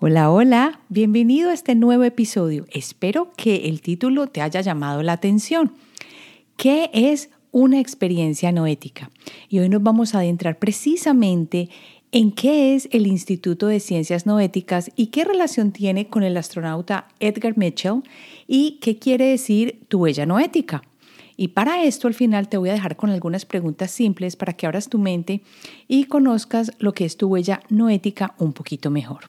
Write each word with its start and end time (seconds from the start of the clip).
Hola, 0.00 0.30
hola, 0.30 0.80
bienvenido 0.88 1.50
a 1.50 1.54
este 1.54 1.74
nuevo 1.74 2.04
episodio. 2.04 2.66
Espero 2.70 3.32
que 3.36 3.68
el 3.68 3.80
título 3.80 4.28
te 4.28 4.40
haya 4.40 4.60
llamado 4.60 5.02
la 5.02 5.14
atención. 5.14 5.72
¿Qué 6.56 6.88
es 6.92 7.30
una 7.50 7.80
experiencia 7.80 8.52
noética? 8.52 9.10
Y 9.48 9.58
hoy 9.58 9.68
nos 9.68 9.82
vamos 9.82 10.14
a 10.14 10.20
adentrar 10.20 10.60
precisamente 10.60 11.68
en 12.12 12.30
qué 12.30 12.76
es 12.76 12.88
el 12.92 13.08
Instituto 13.08 13.66
de 13.66 13.80
Ciencias 13.80 14.24
Noéticas 14.24 14.92
y 14.94 15.08
qué 15.08 15.24
relación 15.24 15.72
tiene 15.72 16.06
con 16.06 16.22
el 16.22 16.36
astronauta 16.36 17.08
Edgar 17.18 17.58
Mitchell 17.58 18.04
y 18.46 18.78
qué 18.80 19.00
quiere 19.00 19.24
decir 19.24 19.80
tu 19.88 19.98
huella 19.98 20.26
noética. 20.26 20.84
Y 21.36 21.48
para 21.48 21.82
esto 21.82 22.06
al 22.06 22.14
final 22.14 22.48
te 22.48 22.56
voy 22.56 22.68
a 22.68 22.74
dejar 22.74 22.94
con 22.94 23.10
algunas 23.10 23.44
preguntas 23.44 23.90
simples 23.90 24.36
para 24.36 24.52
que 24.52 24.66
abras 24.66 24.88
tu 24.88 25.00
mente 25.00 25.42
y 25.88 26.04
conozcas 26.04 26.70
lo 26.78 26.94
que 26.94 27.04
es 27.04 27.16
tu 27.16 27.26
huella 27.26 27.62
noética 27.68 28.36
un 28.38 28.52
poquito 28.52 28.90
mejor. 28.90 29.28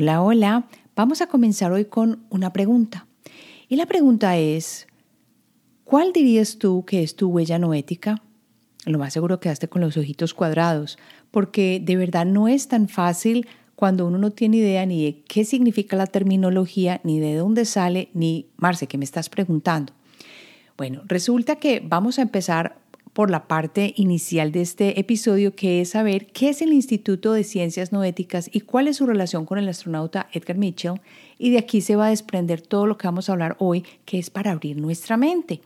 Hola, 0.00 0.22
hola. 0.22 0.68
Vamos 0.94 1.22
a 1.22 1.26
comenzar 1.26 1.72
hoy 1.72 1.86
con 1.86 2.24
una 2.30 2.52
pregunta. 2.52 3.08
Y 3.68 3.74
la 3.74 3.86
pregunta 3.86 4.36
es, 4.36 4.86
¿cuál 5.82 6.12
dirías 6.12 6.58
tú 6.58 6.84
que 6.84 7.02
es 7.02 7.16
tu 7.16 7.30
huella 7.30 7.58
noética? 7.58 8.22
Lo 8.86 9.00
más 9.00 9.12
seguro 9.12 9.40
quedaste 9.40 9.66
con 9.66 9.80
los 9.80 9.96
ojitos 9.96 10.34
cuadrados, 10.34 10.98
porque 11.32 11.82
de 11.84 11.96
verdad 11.96 12.26
no 12.26 12.46
es 12.46 12.68
tan 12.68 12.88
fácil 12.88 13.48
cuando 13.74 14.06
uno 14.06 14.18
no 14.18 14.30
tiene 14.30 14.58
idea 14.58 14.86
ni 14.86 15.04
de 15.04 15.22
qué 15.22 15.44
significa 15.44 15.96
la 15.96 16.06
terminología, 16.06 17.00
ni 17.02 17.18
de 17.18 17.34
dónde 17.34 17.64
sale, 17.64 18.08
ni, 18.14 18.46
Marce, 18.56 18.86
¿qué 18.86 18.98
me 18.98 19.04
estás 19.04 19.28
preguntando? 19.28 19.94
Bueno, 20.76 21.02
resulta 21.06 21.56
que 21.56 21.82
vamos 21.84 22.20
a 22.20 22.22
empezar 22.22 22.78
por 23.18 23.32
la 23.32 23.48
parte 23.48 23.94
inicial 23.96 24.52
de 24.52 24.60
este 24.60 25.00
episodio, 25.00 25.56
que 25.56 25.80
es 25.80 25.88
saber 25.88 26.28
qué 26.28 26.50
es 26.50 26.62
el 26.62 26.72
Instituto 26.72 27.32
de 27.32 27.42
Ciencias 27.42 27.90
Noéticas 27.90 28.48
y 28.52 28.60
cuál 28.60 28.86
es 28.86 28.98
su 28.98 29.06
relación 29.06 29.44
con 29.44 29.58
el 29.58 29.68
astronauta 29.68 30.28
Edgar 30.32 30.56
Mitchell. 30.56 31.00
Y 31.36 31.50
de 31.50 31.58
aquí 31.58 31.80
se 31.80 31.96
va 31.96 32.06
a 32.06 32.10
desprender 32.10 32.60
todo 32.60 32.86
lo 32.86 32.96
que 32.96 33.08
vamos 33.08 33.28
a 33.28 33.32
hablar 33.32 33.56
hoy, 33.58 33.84
que 34.04 34.20
es 34.20 34.30
para 34.30 34.52
abrir 34.52 34.76
nuestra 34.76 35.16
mente. 35.16 35.60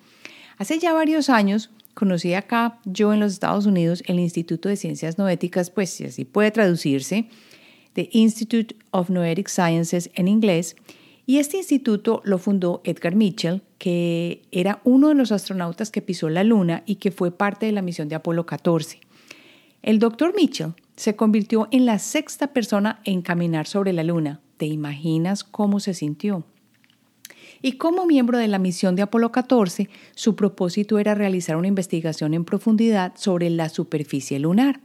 Hace 0.57 0.79
ya 0.79 0.95
varios 0.95 1.29
años 1.29 1.69
conocí 1.93 2.33
acá, 2.33 2.79
yo 2.87 3.13
en 3.13 3.21
los 3.21 3.35
Estados 3.35 3.67
Unidos, 3.67 4.03
el 4.07 4.19
Instituto 4.19 4.71
de 4.71 4.77
Ciencias 4.77 5.19
Noéticas, 5.19 5.69
pues 5.69 5.91
si 5.91 6.05
así 6.05 6.25
puede 6.25 6.53
traducirse, 6.53 7.27
The 7.93 8.09
Institute 8.13 8.75
of 8.93 9.11
Noetic 9.11 9.49
Sciences 9.49 10.11
en 10.15 10.27
inglés, 10.27 10.75
y 11.25 11.39
este 11.39 11.57
instituto 11.57 12.21
lo 12.25 12.39
fundó 12.39 12.81
Edgar 12.85 13.15
Mitchell, 13.15 13.63
que 13.79 14.43
era 14.51 14.81
uno 14.85 15.09
de 15.09 15.15
los 15.15 15.31
astronautas 15.31 15.91
que 15.91 16.03
pisó 16.03 16.29
la 16.29 16.43
Luna 16.43 16.83
y 16.85 16.97
que 16.97 17.13
fue 17.13 17.31
parte 17.31 17.67
de 17.67 17.73
la 17.73 17.83
misión 17.83 18.09
de 18.09 18.17
Apolo 18.17 18.45
14. 18.45 19.01
El 19.83 19.99
doctor 19.99 20.35
Mitchell 20.35 20.75
se 20.97 21.17
convirtió 21.17 21.69
en 21.71 21.87
la 21.87 21.99
sexta 21.99 22.49
persona 22.49 23.01
en 23.05 23.23
caminar 23.23 23.67
sobre 23.67 23.93
la 23.93 24.03
Luna. 24.03 24.41
¿Te 24.57 24.67
imaginas 24.67 25.45
cómo 25.45 25.81
se 25.81 25.95
sintió? 25.95 26.45
Y 27.63 27.73
como 27.73 28.07
miembro 28.07 28.39
de 28.39 28.49
la 28.49 28.59
misión 28.59 28.97
de 28.97 29.03
Apolo 29.03 29.31
14, 29.31 29.89
su 30.17 30.35
propósito 30.35 30.99
era 30.99 31.15
realizar 31.15 31.57
una 31.57 31.69
investigación 31.69 32.35
en 32.35 32.45
profundidad 32.45 33.13
sobre 33.17 33.51
la 33.51 33.69
superficie 33.69 34.41
lunar. 34.41 34.81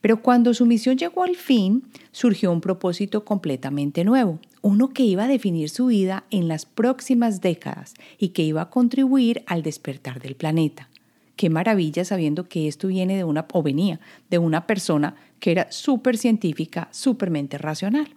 Pero 0.00 0.22
cuando 0.22 0.54
su 0.54 0.66
misión 0.66 0.96
llegó 0.96 1.24
al 1.24 1.36
fin, 1.36 1.84
surgió 2.12 2.52
un 2.52 2.60
propósito 2.60 3.24
completamente 3.24 4.04
nuevo, 4.04 4.38
uno 4.62 4.90
que 4.90 5.04
iba 5.04 5.24
a 5.24 5.28
definir 5.28 5.68
su 5.68 5.86
vida 5.86 6.24
en 6.30 6.48
las 6.48 6.66
próximas 6.66 7.40
décadas 7.40 7.94
y 8.18 8.28
que 8.28 8.42
iba 8.42 8.62
a 8.62 8.70
contribuir 8.70 9.42
al 9.46 9.62
despertar 9.62 10.20
del 10.20 10.36
planeta. 10.36 10.88
Qué 11.36 11.50
maravilla 11.50 12.04
sabiendo 12.04 12.48
que 12.48 12.68
esto 12.68 12.88
viene 12.88 13.16
de 13.16 13.24
una, 13.24 13.46
o 13.52 13.62
venía 13.62 14.00
de 14.30 14.38
una 14.38 14.66
persona 14.66 15.16
que 15.40 15.50
era 15.50 15.70
súper 15.70 16.16
científica, 16.16 16.88
súpermente 16.92 17.58
racional. 17.58 18.08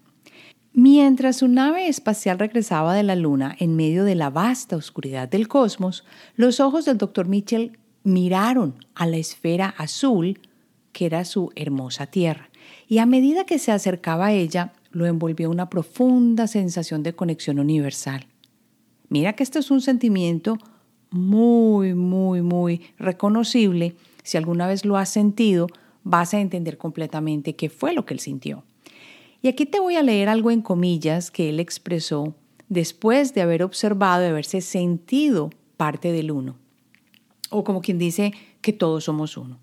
Mientras 0.73 1.37
su 1.37 1.47
nave 1.47 1.87
espacial 1.87 2.37
regresaba 2.37 2.93
de 2.93 3.01
la 3.01 3.15
Luna 3.15 3.55
en 3.57 3.75
medio 3.75 4.03
de 4.03 4.13
la 4.13 4.29
vasta 4.29 4.75
oscuridad 4.75 5.27
del 5.27 5.47
cosmos, 5.47 6.05
los 6.35 6.59
ojos 6.59 6.85
del 6.85 6.99
Dr. 6.99 7.27
Mitchell 7.27 7.79
miraron 8.03 8.75
a 8.93 9.07
la 9.07 9.17
esfera 9.17 9.73
azul 9.77 10.39
que 10.97 11.05
era 11.05 11.25
su 11.25 11.51
hermosa 11.55 12.07
tierra. 12.07 12.49
Y 12.87 12.97
a 12.97 13.05
medida 13.05 13.45
que 13.45 13.59
se 13.59 13.71
acercaba 13.71 14.25
a 14.25 14.33
ella, 14.33 14.73
lo 14.89 15.05
envolvió 15.05 15.47
una 15.51 15.69
profunda 15.69 16.47
sensación 16.47 17.03
de 17.03 17.13
conexión 17.13 17.59
universal. 17.59 18.25
Mira 19.07 19.33
que 19.33 19.43
esto 19.43 19.59
es 19.59 19.69
un 19.69 19.81
sentimiento 19.81 20.57
muy, 21.11 21.93
muy, 21.93 22.41
muy 22.41 22.81
reconocible. 22.97 23.95
Si 24.23 24.37
alguna 24.37 24.65
vez 24.65 24.85
lo 24.85 24.97
has 24.97 25.09
sentido, 25.09 25.67
vas 26.03 26.33
a 26.33 26.39
entender 26.39 26.79
completamente 26.79 27.55
qué 27.55 27.69
fue 27.69 27.93
lo 27.93 28.03
que 28.03 28.15
él 28.15 28.19
sintió. 28.19 28.63
Y 29.43 29.49
aquí 29.49 29.67
te 29.67 29.79
voy 29.79 29.97
a 29.97 30.01
leer 30.01 30.29
algo 30.29 30.49
en 30.49 30.63
comillas 30.63 31.29
que 31.29 31.49
él 31.49 31.59
expresó 31.59 32.33
después 32.69 33.35
de 33.35 33.43
haber 33.43 33.61
observado, 33.61 34.23
de 34.23 34.29
haberse 34.29 34.61
sentido 34.61 35.51
parte 35.77 36.11
del 36.11 36.31
uno. 36.31 36.55
O 37.51 37.63
como 37.63 37.81
quien 37.81 37.99
dice 37.99 38.33
que 38.61 38.73
todos 38.73 39.03
somos 39.03 39.37
uno. 39.37 39.59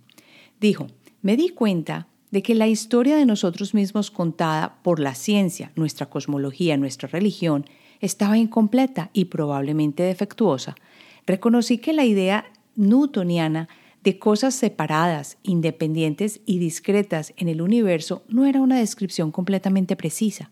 Dijo, 0.61 0.87
me 1.25 1.39
di 1.39 1.49
cuenta 1.49 2.07
de 2.31 2.43
que 2.43 2.55
la 2.55 2.67
historia 2.69 3.17
de 3.17 3.25
nosotros 3.25 3.73
mismos 3.73 4.11
contada 4.11 4.83
por 4.83 5.01
la 5.01 5.15
ciencia, 5.15 5.73
nuestra 5.75 6.11
cosmología, 6.11 6.77
nuestra 6.77 7.09
religión, 7.09 7.65
estaba 8.01 8.37
incompleta 8.37 9.09
y 9.15 9.25
probablemente 9.25 10.03
defectuosa. 10.03 10.75
Reconocí 11.27 11.79
que 11.79 11.95
la 11.95 12.05
idea 12.05 12.45
newtoniana 12.77 13.71
de 14.03 14.19
cosas 14.19 14.55
separadas, 14.55 15.39
independientes 15.43 16.43
y 16.45 16.59
discretas 16.59 17.33
en 17.39 17.49
el 17.49 17.63
universo 17.63 18.23
no 18.29 18.45
era 18.45 18.61
una 18.61 18.79
descripción 18.79 19.33
completamente 19.33 19.97
precisa. 19.97 20.51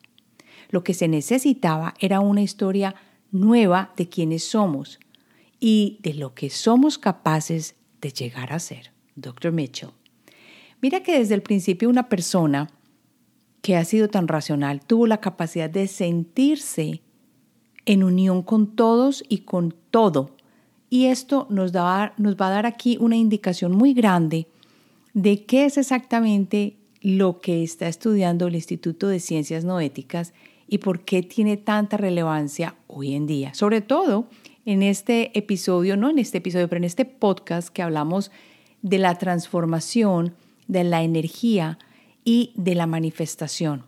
Lo 0.70 0.82
que 0.82 0.94
se 0.94 1.06
necesitaba 1.06 1.92
era 2.00 2.20
una 2.20 2.40
historia 2.40 2.94
nueva 3.30 3.92
de 3.98 4.08
quiénes 4.08 4.44
somos 4.44 5.00
y 5.60 5.98
de 6.02 6.14
lo 6.14 6.32
que 6.32 6.48
somos 6.48 6.96
capaces 6.96 7.74
de 8.00 8.10
llegar 8.10 8.54
a 8.54 8.58
ser. 8.58 8.90
Dr. 9.16 9.52
Mitchell. 9.52 9.90
Mira 10.82 11.04
que 11.04 11.16
desde 11.16 11.36
el 11.36 11.42
principio 11.42 11.88
una 11.88 12.08
persona 12.08 12.68
que 13.62 13.76
ha 13.76 13.84
sido 13.84 14.08
tan 14.08 14.26
racional 14.26 14.84
tuvo 14.84 15.06
la 15.06 15.20
capacidad 15.20 15.70
de 15.70 15.86
sentirse 15.86 17.00
en 17.86 18.02
unión 18.02 18.42
con 18.42 18.74
todos 18.74 19.24
y 19.28 19.38
con 19.38 19.74
todo. 19.92 20.34
Y 20.90 21.06
esto 21.06 21.46
nos, 21.50 21.70
da, 21.70 22.14
nos 22.18 22.36
va 22.36 22.48
a 22.48 22.50
dar 22.50 22.66
aquí 22.66 22.98
una 23.00 23.16
indicación 23.16 23.72
muy 23.72 23.94
grande 23.94 24.48
de 25.14 25.44
qué 25.44 25.66
es 25.66 25.78
exactamente 25.78 26.76
lo 27.00 27.40
que 27.40 27.62
está 27.62 27.86
estudiando 27.86 28.48
el 28.48 28.56
Instituto 28.56 29.06
de 29.06 29.20
Ciencias 29.20 29.64
Noéticas 29.64 30.34
y 30.66 30.78
por 30.78 31.04
qué 31.04 31.22
tiene 31.22 31.56
tanta 31.56 31.96
relevancia 31.96 32.74
hoy 32.88 33.14
en 33.14 33.26
día. 33.26 33.54
Sobre 33.54 33.82
todo 33.82 34.26
en 34.64 34.82
este 34.82 35.36
episodio, 35.38 35.96
no 35.96 36.10
en 36.10 36.18
este 36.18 36.38
episodio, 36.38 36.68
pero 36.68 36.78
en 36.78 36.84
este 36.84 37.04
podcast 37.04 37.68
que 37.68 37.82
hablamos 37.82 38.32
de 38.82 38.98
la 38.98 39.16
transformación 39.16 40.34
de 40.72 40.84
la 40.84 41.02
energía 41.02 41.78
y 42.24 42.52
de 42.56 42.74
la 42.74 42.86
manifestación. 42.86 43.84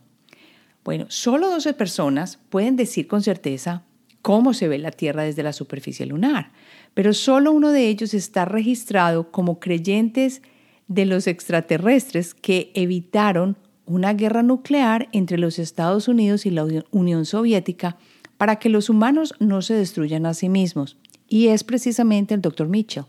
Bueno, 0.83 1.07
solo 1.09 1.49
12 1.49 1.73
personas 1.73 2.39
pueden 2.49 2.75
decir 2.75 3.07
con 3.07 3.23
certeza 3.23 3.83
cómo 4.21 4.53
se 4.53 4.67
ve 4.67 4.77
la 4.77 4.91
Tierra 4.91 5.23
desde 5.23 5.43
la 5.43 5.51
superficie 5.51 6.05
lunar, 6.05 6.51
pero 6.93 7.13
solo 7.13 7.51
uno 7.51 7.71
de 7.71 7.87
ellos 7.87 8.13
está 8.13 8.45
registrado 8.45 9.31
como 9.31 9.59
creyentes 9.59 10.41
de 10.87 11.05
los 11.05 11.25
extraterrestres 11.25 12.35
que 12.35 12.71
evitaron 12.75 13.57
una 13.85 14.13
guerra 14.13 14.43
nuclear 14.43 15.09
entre 15.11 15.37
los 15.37 15.57
Estados 15.57 16.07
Unidos 16.07 16.45
y 16.45 16.51
la 16.51 16.65
Unión 16.91 17.25
Soviética 17.25 17.97
para 18.37 18.57
que 18.57 18.69
los 18.69 18.89
humanos 18.89 19.33
no 19.39 19.61
se 19.61 19.73
destruyan 19.73 20.25
a 20.25 20.33
sí 20.33 20.49
mismos. 20.49 20.97
Y 21.27 21.47
es 21.47 21.63
precisamente 21.63 22.35
el 22.35 22.41
doctor 22.41 22.67
Mitchell. 22.67 23.05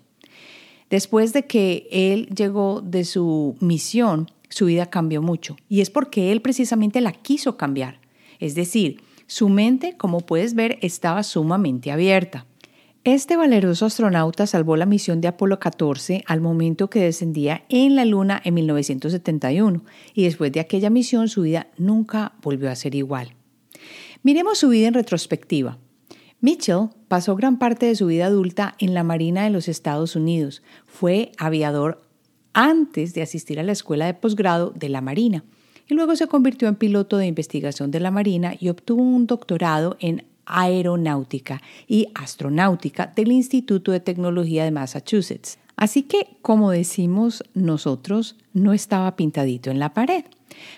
Después 0.90 1.32
de 1.32 1.46
que 1.46 1.88
él 1.90 2.28
llegó 2.34 2.80
de 2.80 3.04
su 3.04 3.56
misión, 3.60 4.30
su 4.48 4.66
vida 4.66 4.86
cambió 4.86 5.22
mucho. 5.22 5.56
Y 5.68 5.80
es 5.80 5.90
porque 5.90 6.32
él 6.32 6.40
precisamente 6.40 7.00
la 7.00 7.12
quiso 7.12 7.56
cambiar. 7.56 8.00
Es 8.38 8.54
decir, 8.54 9.00
su 9.26 9.48
mente, 9.48 9.96
como 9.96 10.20
puedes 10.20 10.54
ver, 10.54 10.78
estaba 10.82 11.22
sumamente 11.22 11.90
abierta. 11.90 12.46
Este 13.02 13.36
valeroso 13.36 13.86
astronauta 13.86 14.48
salvó 14.48 14.76
la 14.76 14.84
misión 14.84 15.20
de 15.20 15.28
Apolo 15.28 15.60
14 15.60 16.24
al 16.26 16.40
momento 16.40 16.90
que 16.90 17.00
descendía 17.00 17.64
en 17.68 17.94
la 17.94 18.04
Luna 18.04 18.40
en 18.44 18.54
1971 18.54 19.84
y 20.12 20.24
después 20.24 20.50
de 20.50 20.58
aquella 20.58 20.90
misión 20.90 21.28
su 21.28 21.42
vida 21.42 21.68
nunca 21.76 22.32
volvió 22.42 22.68
a 22.68 22.74
ser 22.74 22.96
igual. 22.96 23.34
Miremos 24.24 24.58
su 24.58 24.70
vida 24.70 24.88
en 24.88 24.94
retrospectiva. 24.94 25.78
Mitchell 26.40 26.88
pasó 27.08 27.36
gran 27.36 27.58
parte 27.58 27.86
de 27.86 27.96
su 27.96 28.06
vida 28.06 28.26
adulta 28.26 28.74
en 28.78 28.94
la 28.94 29.02
Marina 29.02 29.44
de 29.44 29.50
los 29.50 29.68
Estados 29.68 30.16
Unidos. 30.16 30.62
Fue 30.86 31.32
aviador 31.38 32.02
antes 32.52 33.14
de 33.14 33.22
asistir 33.22 33.60
a 33.60 33.62
la 33.62 33.72
escuela 33.72 34.06
de 34.06 34.14
posgrado 34.14 34.72
de 34.74 34.88
la 34.88 35.00
Marina 35.00 35.44
y 35.88 35.94
luego 35.94 36.16
se 36.16 36.26
convirtió 36.26 36.68
en 36.68 36.74
piloto 36.74 37.16
de 37.16 37.26
investigación 37.26 37.90
de 37.90 38.00
la 38.00 38.10
Marina 38.10 38.54
y 38.58 38.68
obtuvo 38.68 39.02
un 39.02 39.26
doctorado 39.26 39.96
en 40.00 40.24
aeronáutica 40.46 41.60
y 41.86 42.08
astronáutica 42.14 43.12
del 43.14 43.32
Instituto 43.32 43.92
de 43.92 44.00
Tecnología 44.00 44.64
de 44.64 44.70
Massachusetts. 44.70 45.58
Así 45.76 46.04
que, 46.04 46.38
como 46.42 46.70
decimos 46.70 47.44
nosotros, 47.54 48.36
no 48.54 48.72
estaba 48.72 49.16
pintadito 49.16 49.70
en 49.70 49.78
la 49.78 49.92
pared. 49.92 50.24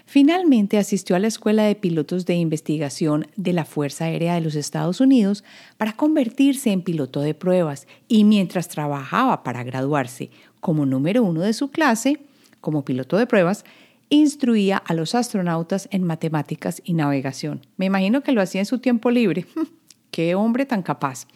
Finalmente 0.07 0.79
asistió 0.79 1.17
a 1.17 1.19
la 1.19 1.27
Escuela 1.27 1.65
de 1.65 1.75
Pilotos 1.75 2.27
de 2.27 2.35
Investigación 2.35 3.27
de 3.37 3.53
la 3.53 3.65
Fuerza 3.65 4.05
Aérea 4.07 4.35
de 4.35 4.41
los 4.41 4.55
Estados 4.55 5.01
Unidos 5.01 5.45
para 5.77 5.93
convertirse 5.93 6.71
en 6.71 6.83
piloto 6.83 7.21
de 7.21 7.35
pruebas 7.35 7.87
y 8.09 8.25
mientras 8.25 8.69
trabajaba 8.69 9.43
para 9.43 9.65
graduarse 9.65 10.31
como 10.61 10.87
número 10.87 11.23
uno 11.23 11.43
de 11.43 11.53
su 11.53 11.71
clase, 11.71 12.21
como 12.61 12.85
piloto 12.85 13.17
de 13.17 13.27
pruebas, 13.27 13.65
instruía 14.11 14.79
a 14.79 14.95
los 14.95 15.15
astronautas 15.15 15.89
en 15.93 16.05
matemáticas 16.05 16.81
y 16.85 16.95
navegación. 16.95 17.67
Me 17.77 17.87
imagino 17.87 18.23
que 18.23 18.33
lo 18.33 18.41
hacía 18.41 18.63
en 18.63 18.67
su 18.67 18.79
tiempo 18.79 19.11
libre. 19.11 19.47
¡Qué 20.11 20.35
hombre 20.35 20.67
tan 20.67 20.83
capaz! 20.83 21.27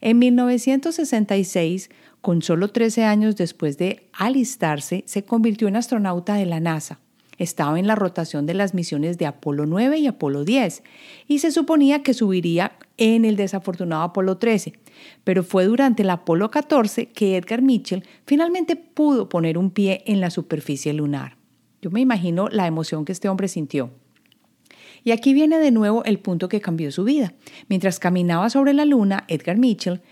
En 0.00 0.18
1966, 0.18 1.90
con 2.20 2.42
solo 2.42 2.68
13 2.68 3.04
años 3.04 3.36
después 3.36 3.76
de 3.78 4.08
alistarse, 4.12 5.02
se 5.06 5.24
convirtió 5.24 5.68
en 5.68 5.76
astronauta 5.76 6.34
de 6.34 6.46
la 6.46 6.60
NASA. 6.60 7.00
Estaba 7.40 7.78
en 7.80 7.86
la 7.86 7.94
rotación 7.94 8.44
de 8.44 8.52
las 8.52 8.74
misiones 8.74 9.16
de 9.16 9.24
Apolo 9.24 9.64
9 9.64 9.98
y 9.98 10.06
Apolo 10.06 10.44
10 10.44 10.82
y 11.26 11.38
se 11.38 11.50
suponía 11.50 12.02
que 12.02 12.12
subiría 12.12 12.72
en 12.98 13.24
el 13.24 13.36
desafortunado 13.36 14.02
Apolo 14.02 14.36
13. 14.36 14.74
Pero 15.24 15.42
fue 15.42 15.64
durante 15.64 16.02
el 16.02 16.10
Apolo 16.10 16.50
14 16.50 17.06
que 17.06 17.38
Edgar 17.38 17.62
Mitchell 17.62 18.04
finalmente 18.26 18.76
pudo 18.76 19.30
poner 19.30 19.56
un 19.56 19.70
pie 19.70 20.02
en 20.04 20.20
la 20.20 20.28
superficie 20.28 20.92
lunar. 20.92 21.38
Yo 21.80 21.90
me 21.90 22.02
imagino 22.02 22.50
la 22.50 22.66
emoción 22.66 23.06
que 23.06 23.12
este 23.12 23.30
hombre 23.30 23.48
sintió. 23.48 23.90
Y 25.02 25.12
aquí 25.12 25.32
viene 25.32 25.58
de 25.58 25.70
nuevo 25.70 26.04
el 26.04 26.18
punto 26.18 26.50
que 26.50 26.60
cambió 26.60 26.92
su 26.92 27.04
vida. 27.04 27.32
Mientras 27.70 27.98
caminaba 27.98 28.50
sobre 28.50 28.74
la 28.74 28.84
luna, 28.84 29.24
Edgar 29.28 29.56
Mitchell 29.56 30.02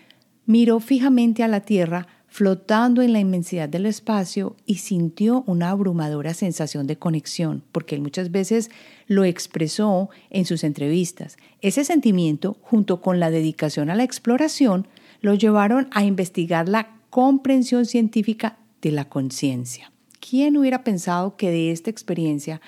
miró 0.46 0.80
fijamente 0.80 1.42
a 1.42 1.48
la 1.48 1.60
Tierra 1.60 2.06
flotando 2.38 3.02
en 3.02 3.12
la 3.12 3.18
inmensidad 3.18 3.68
del 3.68 3.84
espacio 3.84 4.54
y 4.64 4.76
sintió 4.76 5.42
una 5.48 5.70
abrumadora 5.70 6.34
sensación 6.34 6.86
de 6.86 6.96
conexión, 6.96 7.64
porque 7.72 7.96
él 7.96 8.00
muchas 8.00 8.30
veces 8.30 8.70
lo 9.08 9.24
expresó 9.24 10.08
en 10.30 10.44
sus 10.44 10.62
entrevistas. 10.62 11.36
Ese 11.62 11.84
sentimiento, 11.84 12.56
junto 12.60 13.00
con 13.00 13.18
la 13.18 13.32
dedicación 13.32 13.90
a 13.90 13.96
la 13.96 14.04
exploración, 14.04 14.86
lo 15.20 15.34
llevaron 15.34 15.88
a 15.90 16.04
investigar 16.04 16.68
la 16.68 17.00
comprensión 17.10 17.86
científica 17.86 18.56
de 18.82 18.92
la 18.92 19.08
conciencia. 19.08 19.90
¿Quién 20.20 20.56
hubiera 20.56 20.84
pensado 20.84 21.36
que 21.36 21.50
de 21.50 21.72
esta 21.72 21.90
experiencia 21.90 22.60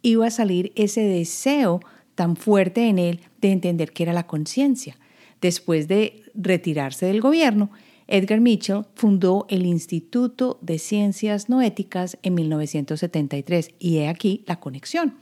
iba 0.00 0.26
a 0.26 0.30
salir 0.30 0.72
ese 0.74 1.02
deseo 1.02 1.80
tan 2.14 2.34
fuerte 2.34 2.88
en 2.88 2.98
él 2.98 3.20
de 3.42 3.52
entender 3.52 3.92
qué 3.92 4.04
era 4.04 4.14
la 4.14 4.26
conciencia? 4.26 4.96
Después 5.42 5.86
de 5.86 6.22
retirarse 6.34 7.04
del 7.04 7.20
gobierno, 7.20 7.70
Edgar 8.08 8.40
Mitchell 8.40 8.86
fundó 8.94 9.46
el 9.50 9.66
Instituto 9.66 10.58
de 10.62 10.78
Ciencias 10.78 11.50
Noéticas 11.50 12.18
en 12.22 12.34
1973 12.34 13.74
y 13.78 13.98
he 13.98 14.08
aquí 14.08 14.44
la 14.46 14.58
conexión. 14.58 15.14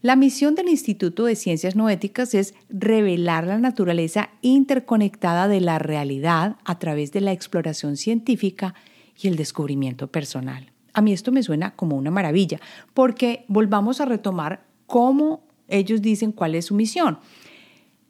La 0.00 0.16
misión 0.16 0.54
del 0.54 0.68
Instituto 0.68 1.26
de 1.26 1.36
Ciencias 1.36 1.76
Noéticas 1.76 2.34
es 2.34 2.54
revelar 2.70 3.46
la 3.46 3.58
naturaleza 3.58 4.30
interconectada 4.40 5.46
de 5.46 5.60
la 5.60 5.78
realidad 5.78 6.56
a 6.64 6.78
través 6.78 7.12
de 7.12 7.20
la 7.20 7.32
exploración 7.32 7.98
científica 7.98 8.74
y 9.20 9.28
el 9.28 9.36
descubrimiento 9.36 10.08
personal. 10.08 10.72
A 10.94 11.02
mí 11.02 11.12
esto 11.12 11.32
me 11.32 11.42
suena 11.42 11.76
como 11.76 11.96
una 11.96 12.10
maravilla, 12.10 12.60
porque 12.94 13.44
volvamos 13.46 14.00
a 14.00 14.06
retomar 14.06 14.64
cómo 14.86 15.44
ellos 15.68 16.00
dicen 16.02 16.32
cuál 16.32 16.54
es 16.54 16.66
su 16.66 16.74
misión. 16.74 17.18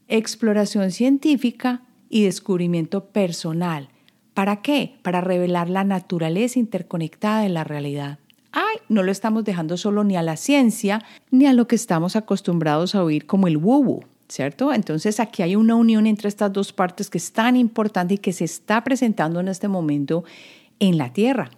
Exploración 0.07 0.93
científica 0.93 1.83
y 2.09 2.23
descubrimiento 2.23 3.07
personal. 3.07 3.89
¿Para 4.35 4.63
qué? 4.63 4.95
Para 5.03 5.21
revelar 5.21 5.69
la 5.69 5.85
naturaleza 5.85 6.59
interconectada 6.59 7.43
de 7.43 7.49
la 7.49 7.65
realidad. 7.65 8.19
Ay, 8.53 8.77
no 8.89 9.03
lo 9.03 9.13
estamos 9.13 9.45
dejando 9.45 9.77
solo 9.77 10.05
ni 10.05 10.17
a 10.17 10.23
la 10.23 10.37
ciencia, 10.37 11.03
ni 11.31 11.47
a 11.47 11.53
lo 11.53 11.67
que 11.67 11.77
estamos 11.77 12.17
acostumbrados 12.17 12.95
a 12.95 13.03
oír 13.03 13.27
como 13.27 13.47
el 13.47 13.57
woo 13.57 14.05
¿cierto? 14.33 14.73
Entonces 14.73 15.21
aquí 15.21 15.43
hay 15.43 15.57
una 15.57 15.75
unión 15.75 16.07
entre 16.07 16.29
estas 16.29 16.53
dos 16.53 16.73
partes 16.73 17.11
que 17.11 17.19
es 17.19 17.33
tan 17.33 17.55
importante 17.55 18.15
y 18.15 18.19
que 18.19 18.33
se 18.33 18.45
está 18.45 18.83
presentando 18.83 19.41
en 19.41 19.49
este 19.49 19.69
momento 19.69 20.25
en 20.79 20.97
la 20.97 21.13
Tierra. 21.13 21.51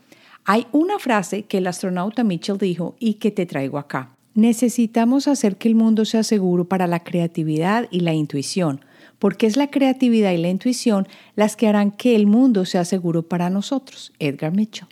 Hay 0.44 0.66
una 0.72 0.98
frase 0.98 1.44
que 1.44 1.58
el 1.58 1.66
astronauta 1.68 2.24
Mitchell 2.24 2.58
dijo 2.58 2.96
y 2.98 3.14
que 3.14 3.30
te 3.30 3.46
traigo 3.46 3.78
acá. 3.78 4.10
Necesitamos 4.34 5.28
hacer 5.28 5.56
que 5.56 5.68
el 5.68 5.76
mundo 5.76 6.04
sea 6.04 6.24
seguro 6.24 6.64
para 6.64 6.88
la 6.88 7.04
creatividad 7.04 7.86
y 7.92 8.00
la 8.00 8.12
intuición, 8.12 8.80
porque 9.24 9.46
es 9.46 9.56
la 9.56 9.70
creatividad 9.70 10.32
y 10.32 10.36
la 10.36 10.50
intuición 10.50 11.08
las 11.34 11.56
que 11.56 11.66
harán 11.66 11.92
que 11.92 12.14
el 12.14 12.26
mundo 12.26 12.66
sea 12.66 12.84
seguro 12.84 13.22
para 13.22 13.48
nosotros. 13.48 14.12
Edgar 14.18 14.52
Mitchell. 14.54 14.86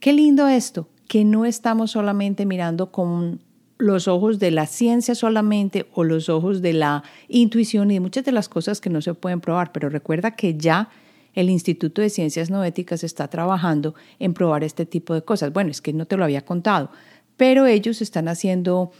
Qué 0.00 0.12
lindo 0.12 0.48
esto, 0.48 0.86
que 1.08 1.24
no 1.24 1.46
estamos 1.46 1.92
solamente 1.92 2.44
mirando 2.44 2.92
con 2.92 3.40
los 3.78 4.06
ojos 4.06 4.38
de 4.38 4.50
la 4.50 4.66
ciencia 4.66 5.14
solamente 5.14 5.86
o 5.94 6.04
los 6.04 6.28
ojos 6.28 6.60
de 6.60 6.74
la 6.74 7.04
intuición 7.26 7.90
y 7.90 7.94
de 7.94 8.00
muchas 8.00 8.26
de 8.26 8.32
las 8.32 8.50
cosas 8.50 8.82
que 8.82 8.90
no 8.90 9.00
se 9.00 9.14
pueden 9.14 9.40
probar, 9.40 9.72
pero 9.72 9.88
recuerda 9.88 10.32
que 10.32 10.58
ya 10.58 10.90
el 11.32 11.48
Instituto 11.48 12.02
de 12.02 12.10
Ciencias 12.10 12.50
Noéticas 12.50 13.02
está 13.02 13.28
trabajando 13.28 13.94
en 14.18 14.34
probar 14.34 14.62
este 14.62 14.84
tipo 14.84 15.14
de 15.14 15.22
cosas. 15.22 15.54
Bueno, 15.54 15.70
es 15.70 15.80
que 15.80 15.94
no 15.94 16.04
te 16.04 16.18
lo 16.18 16.24
había 16.24 16.44
contado, 16.44 16.90
pero 17.38 17.64
ellos 17.64 18.02
están 18.02 18.28
haciendo 18.28 18.92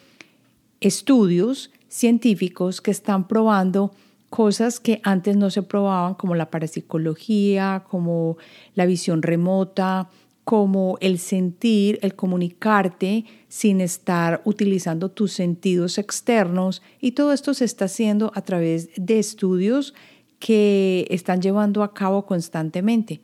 estudios 0.81 1.71
científicos 1.87 2.81
que 2.81 2.93
están 2.93 3.29
probando 3.29 3.93
cosas 4.35 4.81
que 4.81 5.01
antes 5.05 5.37
no 5.37 5.49
se 5.49 5.63
probaban, 5.63 6.15
como 6.15 6.35
la 6.35 6.51
parapsicología, 6.51 7.85
como 7.89 8.37
la 8.75 8.85
visión 8.85 9.23
remota, 9.23 10.11
como 10.43 10.99
el 11.01 11.21
sentir, 11.21 12.01
el 12.03 12.17
comunicarte 12.17 13.27
sin 13.47 13.81
estar 13.81 14.43
utilizando 14.45 15.09
tus 15.13 15.31
sentidos 15.31 15.99
externos. 15.99 16.83
Y 17.01 17.13
todo 17.13 17.33
esto 17.33 17.55
se 17.55 17.65
está 17.65 17.85
haciendo 17.85 18.33
a 18.35 18.41
través 18.41 18.91
de 18.97 19.21
estudios 19.21 19.95
que 20.41 21.07
están 21.11 21.41
llevando 21.41 21.85
a 21.85 21.95
cabo 21.95 22.27
constantemente. 22.27 23.21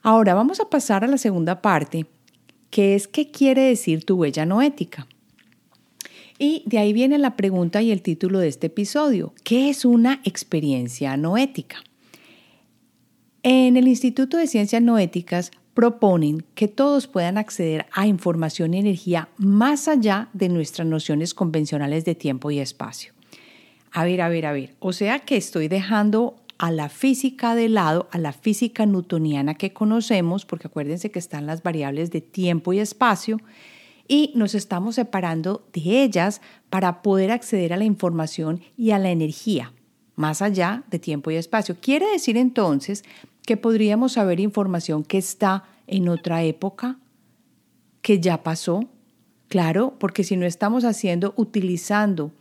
Ahora 0.00 0.32
vamos 0.32 0.58
a 0.58 0.70
pasar 0.70 1.04
a 1.04 1.06
la 1.06 1.18
segunda 1.18 1.60
parte, 1.60 2.06
que 2.70 2.94
es 2.94 3.08
qué 3.08 3.30
quiere 3.30 3.60
decir 3.64 4.06
tu 4.06 4.16
huella 4.16 4.46
no 4.46 4.62
ética. 4.62 5.06
Y 6.38 6.62
de 6.66 6.78
ahí 6.78 6.92
viene 6.92 7.18
la 7.18 7.36
pregunta 7.36 7.82
y 7.82 7.90
el 7.90 8.02
título 8.02 8.38
de 8.38 8.48
este 8.48 8.68
episodio. 8.68 9.34
¿Qué 9.42 9.70
es 9.70 9.84
una 9.84 10.20
experiencia 10.24 11.16
no 11.16 11.36
ética? 11.36 11.82
En 13.42 13.76
el 13.76 13.88
Instituto 13.88 14.36
de 14.36 14.46
Ciencias 14.46 14.82
Noéticas 14.82 15.50
proponen 15.74 16.44
que 16.54 16.68
todos 16.68 17.06
puedan 17.06 17.38
acceder 17.38 17.86
a 17.92 18.06
información 18.06 18.74
y 18.74 18.78
energía 18.78 19.28
más 19.36 19.88
allá 19.88 20.28
de 20.32 20.48
nuestras 20.48 20.86
nociones 20.86 21.34
convencionales 21.34 22.04
de 22.04 22.14
tiempo 22.14 22.50
y 22.50 22.58
espacio. 22.58 23.12
A 23.92 24.04
ver, 24.04 24.20
a 24.20 24.28
ver, 24.28 24.46
a 24.46 24.52
ver. 24.52 24.74
O 24.80 24.92
sea 24.92 25.20
que 25.20 25.36
estoy 25.36 25.68
dejando 25.68 26.36
a 26.58 26.72
la 26.72 26.88
física 26.88 27.54
de 27.54 27.68
lado, 27.68 28.08
a 28.10 28.18
la 28.18 28.32
física 28.32 28.86
newtoniana 28.86 29.54
que 29.54 29.72
conocemos, 29.72 30.44
porque 30.44 30.66
acuérdense 30.66 31.10
que 31.10 31.20
están 31.20 31.46
las 31.46 31.62
variables 31.62 32.10
de 32.10 32.20
tiempo 32.20 32.72
y 32.72 32.80
espacio, 32.80 33.38
y 34.08 34.32
nos 34.34 34.54
estamos 34.54 34.96
separando 34.96 35.68
de 35.72 36.02
ellas 36.02 36.40
para 36.70 37.02
poder 37.02 37.30
acceder 37.30 37.72
a 37.74 37.76
la 37.76 37.84
información 37.84 38.62
y 38.76 38.90
a 38.90 38.98
la 38.98 39.10
energía, 39.10 39.72
más 40.16 40.42
allá 40.42 40.82
de 40.90 40.98
tiempo 40.98 41.30
y 41.30 41.36
espacio. 41.36 41.76
Quiere 41.80 42.10
decir 42.10 42.38
entonces 42.38 43.04
que 43.46 43.58
podríamos 43.58 44.12
saber 44.12 44.40
información 44.40 45.04
que 45.04 45.18
está 45.18 45.64
en 45.86 46.08
otra 46.08 46.42
época, 46.42 46.98
que 48.02 48.18
ya 48.18 48.42
pasó. 48.42 48.84
Claro, 49.48 49.94
porque 49.98 50.24
si 50.24 50.36
no 50.36 50.44
estamos 50.44 50.84
haciendo, 50.84 51.32
utilizando 51.36 52.32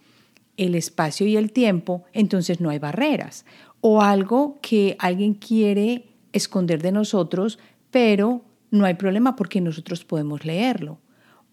el 0.58 0.76
espacio 0.76 1.28
y 1.28 1.38
el 1.38 1.52
tiempo, 1.52 2.04
entonces 2.14 2.60
no 2.60 2.70
hay 2.70 2.80
barreras. 2.80 3.46
O 3.80 4.02
algo 4.02 4.58
que 4.62 4.96
alguien 5.00 5.34
quiere 5.34 6.06
esconder 6.34 6.82
de 6.82 6.92
nosotros, 6.92 7.60
pero 7.92 8.42
no 8.72 8.86
hay 8.86 8.96
problema 8.96 9.36
porque 9.36 9.62
nosotros 9.62 10.04
podemos 10.04 10.44
leerlo. 10.44 10.98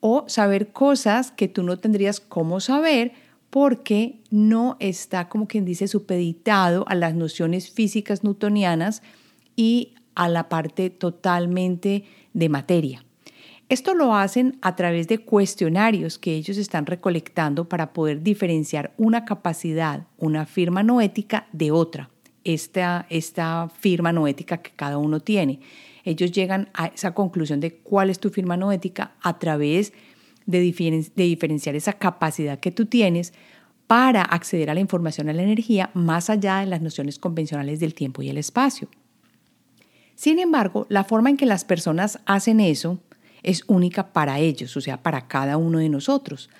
O 0.06 0.24
saber 0.28 0.70
cosas 0.70 1.32
que 1.32 1.48
tú 1.48 1.62
no 1.62 1.78
tendrías 1.78 2.20
cómo 2.20 2.60
saber 2.60 3.12
porque 3.48 4.20
no 4.30 4.76
está, 4.78 5.30
como 5.30 5.48
quien 5.48 5.64
dice, 5.64 5.88
supeditado 5.88 6.84
a 6.88 6.94
las 6.94 7.14
nociones 7.14 7.70
físicas 7.70 8.22
newtonianas 8.22 9.00
y 9.56 9.94
a 10.14 10.28
la 10.28 10.50
parte 10.50 10.90
totalmente 10.90 12.04
de 12.34 12.48
materia. 12.50 13.02
Esto 13.70 13.94
lo 13.94 14.14
hacen 14.14 14.58
a 14.60 14.76
través 14.76 15.08
de 15.08 15.20
cuestionarios 15.20 16.18
que 16.18 16.34
ellos 16.34 16.58
están 16.58 16.84
recolectando 16.84 17.66
para 17.66 17.94
poder 17.94 18.22
diferenciar 18.22 18.92
una 18.98 19.24
capacidad, 19.24 20.06
una 20.18 20.44
firma 20.44 20.82
noética 20.82 21.46
de 21.52 21.70
otra, 21.70 22.10
esta, 22.44 23.06
esta 23.08 23.70
firma 23.70 24.12
noética 24.12 24.58
que 24.58 24.72
cada 24.76 24.98
uno 24.98 25.20
tiene. 25.20 25.60
Ellos 26.04 26.32
llegan 26.32 26.68
a 26.74 26.86
esa 26.86 27.14
conclusión 27.14 27.60
de 27.60 27.76
cuál 27.76 28.10
es 28.10 28.20
tu 28.20 28.30
firma 28.30 28.56
noética 28.56 29.14
a 29.22 29.38
través 29.38 29.92
de, 30.46 30.60
de 31.14 31.24
diferenciar 31.24 31.74
esa 31.74 31.94
capacidad 31.94 32.60
que 32.60 32.70
tú 32.70 32.86
tienes 32.86 33.32
para 33.86 34.22
acceder 34.22 34.70
a 34.70 34.74
la 34.74 34.80
información, 34.80 35.28
a 35.28 35.32
la 35.32 35.42
energía, 35.42 35.90
más 35.94 36.30
allá 36.30 36.58
de 36.58 36.66
las 36.66 36.82
nociones 36.82 37.18
convencionales 37.18 37.80
del 37.80 37.94
tiempo 37.94 38.22
y 38.22 38.28
el 38.28 38.38
espacio. 38.38 38.88
Sin 40.14 40.38
embargo, 40.38 40.86
la 40.88 41.04
forma 41.04 41.30
en 41.30 41.36
que 41.36 41.46
las 41.46 41.64
personas 41.64 42.20
hacen 42.24 42.60
eso 42.60 43.00
es 43.42 43.64
única 43.66 44.12
para 44.12 44.38
ellos, 44.38 44.76
o 44.76 44.80
sea, 44.80 45.02
para 45.02 45.26
cada 45.26 45.56
uno 45.56 45.78
de 45.78 45.88
nosotros. 45.88 46.50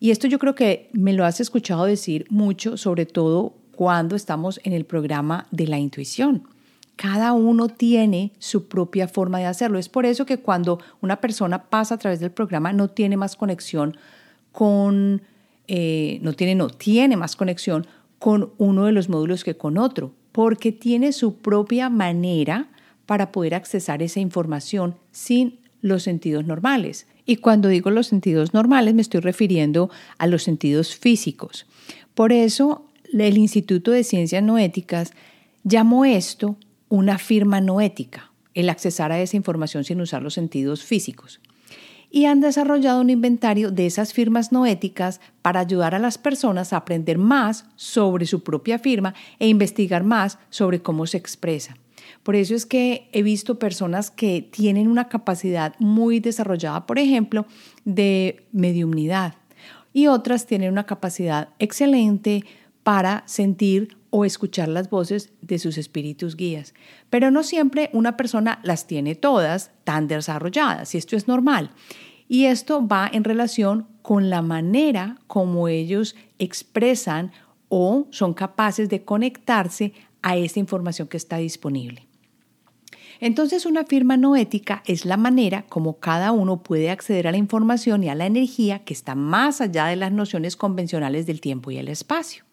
Y 0.00 0.10
esto 0.10 0.26
yo 0.26 0.38
creo 0.38 0.54
que 0.54 0.90
me 0.92 1.12
lo 1.12 1.24
has 1.24 1.40
escuchado 1.40 1.84
decir 1.84 2.26
mucho, 2.28 2.76
sobre 2.76 3.06
todo 3.06 3.54
cuando 3.74 4.16
estamos 4.16 4.60
en 4.64 4.72
el 4.72 4.84
programa 4.84 5.46
de 5.50 5.66
la 5.66 5.78
intuición. 5.78 6.48
Cada 6.96 7.32
uno 7.32 7.68
tiene 7.68 8.32
su 8.38 8.68
propia 8.68 9.08
forma 9.08 9.38
de 9.38 9.46
hacerlo. 9.46 9.78
Es 9.78 9.88
por 9.88 10.06
eso 10.06 10.26
que 10.26 10.38
cuando 10.38 10.78
una 11.00 11.20
persona 11.20 11.64
pasa 11.64 11.96
a 11.96 11.98
través 11.98 12.20
del 12.20 12.30
programa 12.30 12.72
no 12.72 12.88
tiene 12.88 13.16
más 13.16 13.36
conexión 13.36 13.96
con, 14.52 15.22
eh, 15.66 16.18
no 16.22 16.34
tiene, 16.34 16.54
no, 16.54 16.68
tiene 16.68 17.16
más 17.16 17.34
conexión 17.34 17.86
con 18.18 18.52
uno 18.58 18.84
de 18.86 18.92
los 18.92 19.08
módulos 19.08 19.44
que 19.44 19.56
con 19.56 19.76
otro, 19.76 20.12
porque 20.32 20.72
tiene 20.72 21.12
su 21.12 21.38
propia 21.38 21.90
manera 21.90 22.68
para 23.06 23.32
poder 23.32 23.54
accesar 23.54 24.02
esa 24.02 24.20
información 24.20 24.96
sin 25.10 25.58
los 25.82 26.04
sentidos 26.04 26.46
normales. 26.46 27.06
Y 27.26 27.36
cuando 27.36 27.68
digo 27.68 27.90
los 27.90 28.06
sentidos 28.06 28.54
normales 28.54 28.94
me 28.94 29.02
estoy 29.02 29.20
refiriendo 29.20 29.90
a 30.18 30.26
los 30.26 30.42
sentidos 30.42 30.94
físicos. 30.94 31.66
Por 32.14 32.32
eso 32.32 32.86
el 33.12 33.36
Instituto 33.36 33.90
de 33.90 34.04
Ciencias 34.04 34.42
Noéticas 34.42 35.12
llamó 35.62 36.04
esto 36.04 36.56
una 36.94 37.18
firma 37.18 37.60
noética, 37.60 38.30
el 38.54 38.70
accesar 38.70 39.10
a 39.10 39.20
esa 39.20 39.36
información 39.36 39.82
sin 39.82 40.00
usar 40.00 40.22
los 40.22 40.34
sentidos 40.34 40.84
físicos. 40.84 41.40
Y 42.08 42.26
han 42.26 42.40
desarrollado 42.40 43.00
un 43.00 43.10
inventario 43.10 43.72
de 43.72 43.86
esas 43.86 44.12
firmas 44.12 44.52
noéticas 44.52 45.20
para 45.42 45.58
ayudar 45.58 45.96
a 45.96 45.98
las 45.98 46.18
personas 46.18 46.72
a 46.72 46.76
aprender 46.76 47.18
más 47.18 47.66
sobre 47.74 48.26
su 48.26 48.44
propia 48.44 48.78
firma 48.78 49.14
e 49.40 49.48
investigar 49.48 50.04
más 50.04 50.38
sobre 50.50 50.82
cómo 50.82 51.06
se 51.08 51.16
expresa. 51.16 51.76
Por 52.22 52.36
eso 52.36 52.54
es 52.54 52.64
que 52.64 53.08
he 53.12 53.24
visto 53.24 53.58
personas 53.58 54.12
que 54.12 54.48
tienen 54.48 54.86
una 54.86 55.08
capacidad 55.08 55.74
muy 55.80 56.20
desarrollada, 56.20 56.86
por 56.86 57.00
ejemplo, 57.00 57.46
de 57.84 58.46
mediumnidad 58.52 59.34
y 59.92 60.06
otras 60.06 60.46
tienen 60.46 60.70
una 60.70 60.84
capacidad 60.84 61.48
excelente 61.58 62.44
para 62.84 63.24
sentir 63.26 63.96
o 64.16 64.24
escuchar 64.24 64.68
las 64.68 64.90
voces 64.90 65.32
de 65.40 65.58
sus 65.58 65.76
espíritus 65.76 66.36
guías. 66.36 66.72
Pero 67.10 67.32
no 67.32 67.42
siempre 67.42 67.90
una 67.92 68.16
persona 68.16 68.60
las 68.62 68.86
tiene 68.86 69.16
todas 69.16 69.72
tan 69.82 70.06
desarrolladas 70.06 70.94
y 70.94 70.98
esto 70.98 71.16
es 71.16 71.26
normal. 71.26 71.72
Y 72.28 72.44
esto 72.44 72.86
va 72.86 73.10
en 73.12 73.24
relación 73.24 73.88
con 74.02 74.30
la 74.30 74.40
manera 74.40 75.18
como 75.26 75.66
ellos 75.66 76.14
expresan 76.38 77.32
o 77.68 78.06
son 78.12 78.34
capaces 78.34 78.88
de 78.88 79.04
conectarse 79.04 79.92
a 80.22 80.36
esa 80.36 80.60
información 80.60 81.08
que 81.08 81.16
está 81.16 81.38
disponible. 81.38 82.06
Entonces 83.18 83.66
una 83.66 83.82
firma 83.82 84.16
no 84.16 84.36
ética 84.36 84.84
es 84.86 85.06
la 85.06 85.16
manera 85.16 85.64
como 85.68 85.98
cada 85.98 86.30
uno 86.30 86.62
puede 86.62 86.88
acceder 86.88 87.26
a 87.26 87.32
la 87.32 87.38
información 87.38 88.04
y 88.04 88.10
a 88.10 88.14
la 88.14 88.26
energía 88.26 88.84
que 88.84 88.94
está 88.94 89.16
más 89.16 89.60
allá 89.60 89.86
de 89.86 89.96
las 89.96 90.12
nociones 90.12 90.54
convencionales 90.54 91.26
del 91.26 91.40
tiempo 91.40 91.72
y 91.72 91.78
el 91.78 91.88
espacio. 91.88 92.43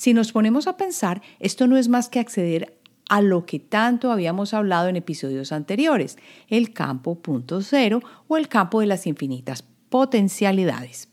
Si 0.00 0.14
nos 0.14 0.32
ponemos 0.32 0.66
a 0.66 0.78
pensar, 0.78 1.20
esto 1.40 1.66
no 1.66 1.76
es 1.76 1.90
más 1.90 2.08
que 2.08 2.20
acceder 2.20 2.74
a 3.10 3.20
lo 3.20 3.44
que 3.44 3.58
tanto 3.58 4.10
habíamos 4.10 4.54
hablado 4.54 4.88
en 4.88 4.96
episodios 4.96 5.52
anteriores, 5.52 6.16
el 6.48 6.72
campo 6.72 7.16
punto 7.16 7.60
cero 7.60 8.00
o 8.26 8.38
el 8.38 8.48
campo 8.48 8.80
de 8.80 8.86
las 8.86 9.06
infinitas 9.06 9.62
potencialidades. 9.90 11.10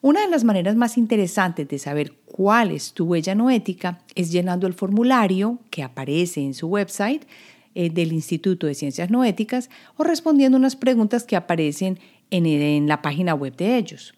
Una 0.00 0.22
de 0.22 0.30
las 0.30 0.44
maneras 0.44 0.76
más 0.76 0.96
interesantes 0.96 1.68
de 1.68 1.78
saber 1.78 2.14
cuál 2.24 2.70
es 2.70 2.94
tu 2.94 3.04
huella 3.04 3.34
no 3.34 3.50
ética 3.50 4.00
es 4.14 4.32
llenando 4.32 4.66
el 4.66 4.72
formulario 4.72 5.58
que 5.68 5.82
aparece 5.82 6.40
en 6.40 6.54
su 6.54 6.68
website 6.68 7.26
eh, 7.74 7.90
del 7.90 8.14
Instituto 8.14 8.66
de 8.66 8.74
Ciencias 8.74 9.10
Noéticas 9.10 9.68
o 9.98 10.04
respondiendo 10.04 10.56
unas 10.56 10.74
preguntas 10.74 11.24
que 11.24 11.36
aparecen 11.36 11.98
en, 12.30 12.46
en 12.46 12.88
la 12.88 13.02
página 13.02 13.34
web 13.34 13.54
de 13.56 13.76
ellos. 13.76 14.14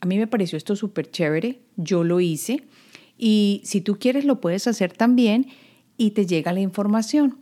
A 0.00 0.06
mí 0.06 0.18
me 0.18 0.26
pareció 0.26 0.58
esto 0.58 0.76
súper 0.76 1.10
chévere, 1.10 1.60
yo 1.78 2.04
lo 2.04 2.20
hice 2.20 2.64
y 3.18 3.60
si 3.64 3.80
tú 3.80 3.98
quieres 3.98 4.24
lo 4.24 4.40
puedes 4.40 4.66
hacer 4.66 4.92
también 4.92 5.48
y 5.96 6.12
te 6.12 6.24
llega 6.24 6.52
la 6.52 6.60
información. 6.60 7.38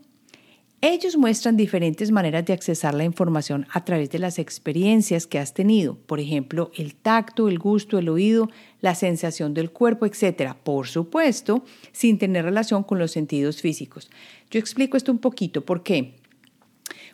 Ellos 0.82 1.16
muestran 1.16 1.56
diferentes 1.56 2.10
maneras 2.10 2.44
de 2.44 2.52
accesar 2.52 2.94
la 2.94 3.04
información 3.04 3.66
a 3.72 3.84
través 3.84 4.10
de 4.10 4.18
las 4.18 4.38
experiencias 4.38 5.26
que 5.26 5.38
has 5.38 5.54
tenido, 5.54 5.96
por 5.96 6.20
ejemplo, 6.20 6.70
el 6.76 6.94
tacto, 6.94 7.48
el 7.48 7.58
gusto, 7.58 7.98
el 7.98 8.10
oído, 8.10 8.50
la 8.80 8.94
sensación 8.94 9.54
del 9.54 9.70
cuerpo, 9.70 10.06
etc. 10.06 10.54
Por 10.62 10.86
supuesto, 10.86 11.64
sin 11.92 12.18
tener 12.18 12.44
relación 12.44 12.82
con 12.82 12.98
los 12.98 13.10
sentidos 13.10 13.62
físicos. 13.62 14.10
Yo 14.50 14.60
explico 14.60 14.96
esto 14.96 15.12
un 15.12 15.18
poquito, 15.18 15.64
¿por 15.64 15.82
qué? 15.82 16.14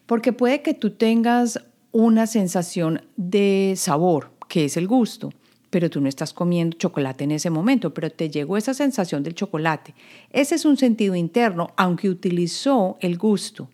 Porque 0.06 0.32
puede 0.32 0.62
que 0.62 0.74
tú 0.74 0.90
tengas 0.90 1.60
una 1.92 2.26
sensación 2.26 3.02
de 3.16 3.74
sabor, 3.76 4.32
que 4.48 4.64
es 4.64 4.76
el 4.76 4.88
gusto, 4.88 5.30
pero 5.72 5.88
tú 5.88 6.02
no 6.02 6.08
estás 6.10 6.34
comiendo 6.34 6.76
chocolate 6.76 7.24
en 7.24 7.30
ese 7.30 7.48
momento, 7.48 7.94
pero 7.94 8.10
te 8.10 8.28
llegó 8.28 8.58
esa 8.58 8.74
sensación 8.74 9.22
del 9.22 9.34
chocolate. 9.34 9.94
Ese 10.30 10.56
es 10.56 10.66
un 10.66 10.76
sentido 10.76 11.14
interno, 11.14 11.70
aunque 11.78 12.10
utilizó 12.10 12.98
el 13.00 13.16
gusto. 13.16 13.70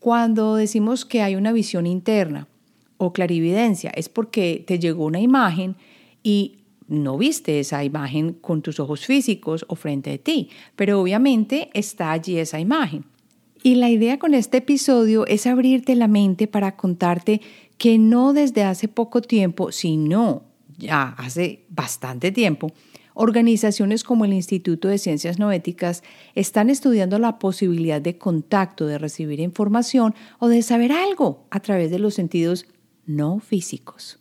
Cuando 0.00 0.56
decimos 0.56 1.04
que 1.04 1.22
hay 1.22 1.36
una 1.36 1.52
visión 1.52 1.86
interna 1.86 2.48
o 2.96 3.12
clarividencia, 3.12 3.92
es 3.94 4.08
porque 4.08 4.64
te 4.66 4.80
llegó 4.80 5.04
una 5.04 5.20
imagen 5.20 5.76
y 6.24 6.58
no 6.88 7.16
viste 7.16 7.60
esa 7.60 7.84
imagen 7.84 8.32
con 8.32 8.60
tus 8.60 8.80
ojos 8.80 9.06
físicos 9.06 9.64
o 9.68 9.76
frente 9.76 10.14
a 10.14 10.18
ti, 10.18 10.50
pero 10.74 11.00
obviamente 11.00 11.70
está 11.72 12.10
allí 12.10 12.38
esa 12.38 12.58
imagen. 12.58 13.04
Y 13.62 13.76
la 13.76 13.90
idea 13.90 14.18
con 14.18 14.34
este 14.34 14.56
episodio 14.56 15.24
es 15.28 15.46
abrirte 15.46 15.94
la 15.94 16.08
mente 16.08 16.48
para 16.48 16.74
contarte 16.74 17.40
que 17.78 17.96
no 17.96 18.32
desde 18.32 18.64
hace 18.64 18.88
poco 18.88 19.22
tiempo, 19.22 19.70
sino 19.70 20.50
ya 20.82 21.14
hace 21.16 21.64
bastante 21.68 22.32
tiempo, 22.32 22.72
organizaciones 23.14 24.04
como 24.04 24.24
el 24.24 24.32
Instituto 24.32 24.88
de 24.88 24.98
Ciencias 24.98 25.38
Noéticas 25.38 26.02
están 26.34 26.70
estudiando 26.70 27.18
la 27.18 27.38
posibilidad 27.38 28.00
de 28.00 28.18
contacto, 28.18 28.86
de 28.86 28.98
recibir 28.98 29.40
información 29.40 30.14
o 30.38 30.48
de 30.48 30.62
saber 30.62 30.92
algo 30.92 31.46
a 31.50 31.60
través 31.60 31.90
de 31.90 31.98
los 31.98 32.14
sentidos 32.14 32.66
no 33.06 33.38
físicos, 33.38 34.18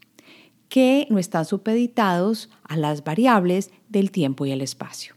que 0.70 1.08
no 1.10 1.20
están 1.20 1.46
supeditados 1.46 2.50
a 2.64 2.78
las 2.78 3.04
variables 3.04 3.72
del 3.90 4.12
tiempo 4.12 4.46
y 4.46 4.52
el 4.52 4.62
espacio. 4.62 5.16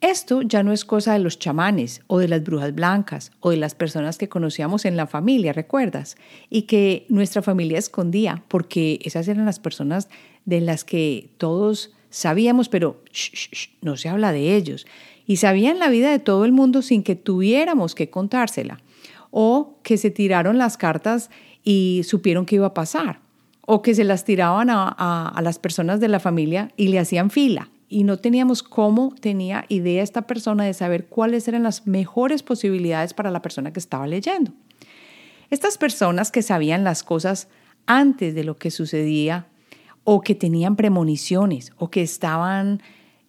Esto 0.00 0.40
ya 0.40 0.62
no 0.62 0.72
es 0.72 0.86
cosa 0.86 1.12
de 1.12 1.18
los 1.18 1.38
chamanes 1.38 2.00
o 2.06 2.18
de 2.18 2.28
las 2.28 2.42
brujas 2.42 2.74
blancas 2.74 3.32
o 3.40 3.50
de 3.50 3.58
las 3.58 3.74
personas 3.74 4.16
que 4.16 4.30
conocíamos 4.30 4.86
en 4.86 4.96
la 4.96 5.06
familia, 5.06 5.52
¿recuerdas? 5.52 6.16
Y 6.48 6.62
que 6.62 7.04
nuestra 7.10 7.42
familia 7.42 7.78
escondía 7.78 8.42
porque 8.48 8.98
esas 9.02 9.28
eran 9.28 9.44
las 9.44 9.60
personas 9.60 10.08
de 10.46 10.62
las 10.62 10.84
que 10.84 11.28
todos 11.36 11.92
sabíamos, 12.08 12.70
pero 12.70 13.04
no 13.82 13.98
se 13.98 14.08
habla 14.08 14.32
de 14.32 14.56
ellos. 14.56 14.86
Y 15.26 15.36
sabían 15.36 15.78
la 15.78 15.90
vida 15.90 16.10
de 16.10 16.18
todo 16.18 16.46
el 16.46 16.52
mundo 16.52 16.80
sin 16.80 17.02
que 17.02 17.14
tuviéramos 17.14 17.94
que 17.94 18.08
contársela. 18.08 18.80
O 19.30 19.76
que 19.82 19.98
se 19.98 20.10
tiraron 20.10 20.56
las 20.56 20.78
cartas 20.78 21.30
y 21.62 22.02
supieron 22.04 22.46
qué 22.46 22.54
iba 22.56 22.68
a 22.68 22.74
pasar. 22.74 23.20
O 23.66 23.82
que 23.82 23.94
se 23.94 24.04
las 24.04 24.24
tiraban 24.24 24.70
a, 24.70 24.88
a 24.88 25.42
las 25.42 25.58
personas 25.58 26.00
de 26.00 26.08
la 26.08 26.20
familia 26.20 26.72
y 26.78 26.88
le 26.88 26.98
hacían 26.98 27.28
fila 27.28 27.68
y 27.90 28.04
no 28.04 28.18
teníamos 28.18 28.62
cómo 28.62 29.12
tenía 29.20 29.66
idea 29.68 30.02
esta 30.02 30.22
persona 30.22 30.64
de 30.64 30.72
saber 30.72 31.06
cuáles 31.06 31.48
eran 31.48 31.64
las 31.64 31.88
mejores 31.88 32.44
posibilidades 32.44 33.12
para 33.12 33.32
la 33.32 33.42
persona 33.42 33.72
que 33.72 33.80
estaba 33.80 34.06
leyendo. 34.06 34.52
Estas 35.50 35.76
personas 35.76 36.30
que 36.30 36.42
sabían 36.42 36.84
las 36.84 37.02
cosas 37.02 37.48
antes 37.86 38.36
de 38.36 38.44
lo 38.44 38.56
que 38.56 38.70
sucedía 38.70 39.48
o 40.04 40.20
que 40.20 40.36
tenían 40.36 40.76
premoniciones 40.76 41.72
o 41.78 41.90
que 41.90 42.02
estaban 42.02 42.80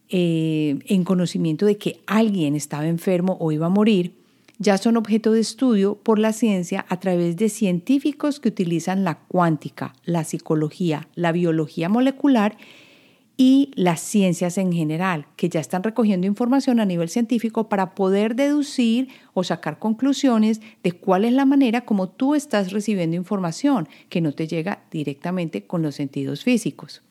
eh, 0.10 0.78
en 0.86 1.04
conocimiento 1.04 1.66
de 1.66 1.78
que 1.78 2.00
alguien 2.06 2.56
estaba 2.56 2.86
enfermo 2.86 3.38
o 3.40 3.52
iba 3.52 3.66
a 3.66 3.70
morir, 3.70 4.16
ya 4.60 4.78
son 4.78 4.96
objeto 4.96 5.32
de 5.32 5.40
estudio 5.40 5.96
por 5.96 6.20
la 6.20 6.34
ciencia 6.34 6.86
a 6.88 7.00
través 7.00 7.36
de 7.36 7.50
científicos 7.50 8.40
que 8.40 8.50
utilizan 8.50 9.04
la 9.04 9.16
cuántica, 9.28 9.96
la 10.06 10.24
psicología, 10.24 11.08
la 11.16 11.32
biología 11.32 11.90
molecular 11.90 12.58
y 13.44 13.72
las 13.74 14.02
ciencias 14.02 14.60
en 14.60 14.72
general, 14.72 15.26
que 15.36 15.50
ya 15.50 15.60
están 15.60 15.82
recogiendo 15.82 16.28
información 16.28 16.80
a 16.80 16.86
nivel 16.86 17.10
científico 17.10 17.70
para 17.70 17.96
poder 17.96 18.36
deducir 18.36 19.08
o 19.34 19.44
sacar 19.44 19.80
conclusiones 19.80 20.62
de 20.84 20.92
cuál 20.92 21.26
es 21.26 21.34
la 21.34 21.46
manera 21.46 21.82
como 21.82 22.08
tú 22.08 22.36
estás 22.36 22.72
recibiendo 22.72 23.16
información 23.16 23.90
que 24.10 24.22
no 24.22 24.32
te 24.32 24.48
llega 24.48 24.84
directamente 24.92 25.64
con 25.64 25.82
los 25.82 25.96
sentidos 25.96 26.44
físicos. 26.44 27.02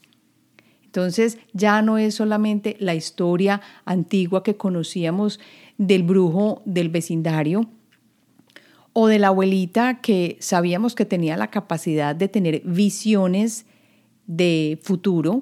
Entonces 0.84 1.36
ya 1.52 1.82
no 1.82 1.98
es 1.98 2.14
solamente 2.14 2.76
la 2.78 2.94
historia 2.94 3.60
antigua 3.84 4.44
que 4.44 4.56
conocíamos 4.56 5.40
del 5.78 6.04
brujo 6.04 6.62
del 6.64 6.90
vecindario 6.90 7.68
o 8.92 9.08
de 9.08 9.18
la 9.18 9.26
abuelita 9.26 10.00
que 10.00 10.36
sabíamos 10.38 10.94
que 10.94 11.06
tenía 11.06 11.36
la 11.36 11.50
capacidad 11.50 12.14
de 12.14 12.28
tener 12.28 12.62
visiones 12.64 13.66
de 14.28 14.78
futuro, 14.80 15.40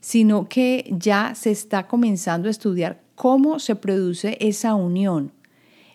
sino 0.00 0.48
que 0.48 0.92
ya 0.98 1.34
se 1.34 1.50
está 1.50 1.86
comenzando 1.86 2.48
a 2.48 2.50
estudiar 2.50 3.02
cómo 3.14 3.58
se 3.58 3.76
produce 3.76 4.38
esa 4.40 4.74
unión 4.74 5.32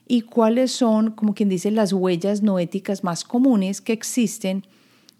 y 0.07 0.21
cuáles 0.21 0.71
son, 0.71 1.11
como 1.11 1.33
quien 1.33 1.49
dice, 1.49 1.71
las 1.71 1.91
huellas 1.91 2.43
noéticas 2.43 3.03
más 3.03 3.23
comunes 3.23 3.81
que 3.81 3.93
existen 3.93 4.63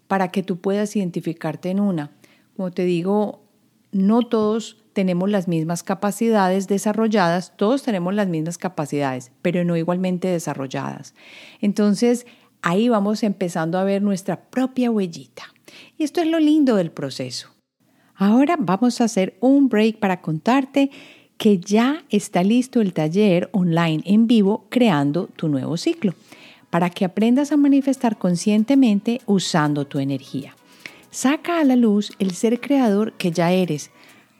para 0.06 0.30
que 0.30 0.42
tú 0.42 0.58
puedas 0.58 0.94
identificarte 0.94 1.70
en 1.70 1.80
una. 1.80 2.12
Como 2.56 2.70
te 2.70 2.84
digo, 2.84 3.42
no 3.90 4.22
todos 4.22 4.76
tenemos 4.92 5.28
las 5.28 5.48
mismas 5.48 5.82
capacidades 5.82 6.68
desarrolladas, 6.68 7.56
todos 7.56 7.82
tenemos 7.82 8.14
las 8.14 8.28
mismas 8.28 8.56
capacidades, 8.56 9.32
pero 9.42 9.64
no 9.64 9.76
igualmente 9.76 10.28
desarrolladas. 10.28 11.14
Entonces, 11.60 12.26
ahí 12.62 12.88
vamos 12.88 13.22
empezando 13.22 13.78
a 13.78 13.84
ver 13.84 14.00
nuestra 14.02 14.48
propia 14.48 14.90
huellita. 14.90 15.44
Y 15.98 16.04
esto 16.04 16.20
es 16.20 16.28
lo 16.28 16.38
lindo 16.38 16.76
del 16.76 16.92
proceso. 16.92 17.55
Ahora 18.18 18.56
vamos 18.58 19.00
a 19.00 19.04
hacer 19.04 19.36
un 19.40 19.68
break 19.68 19.98
para 19.98 20.22
contarte 20.22 20.90
que 21.36 21.58
ya 21.58 22.02
está 22.08 22.42
listo 22.42 22.80
el 22.80 22.94
taller 22.94 23.50
online 23.52 24.02
en 24.06 24.26
vivo 24.26 24.66
creando 24.70 25.26
tu 25.26 25.48
nuevo 25.48 25.76
ciclo, 25.76 26.14
para 26.70 26.88
que 26.88 27.04
aprendas 27.04 27.52
a 27.52 27.58
manifestar 27.58 28.16
conscientemente 28.16 29.20
usando 29.26 29.86
tu 29.86 29.98
energía. 29.98 30.56
Saca 31.10 31.60
a 31.60 31.64
la 31.64 31.76
luz 31.76 32.10
el 32.18 32.30
ser 32.32 32.58
creador 32.58 33.12
que 33.12 33.32
ya 33.32 33.52
eres. 33.52 33.90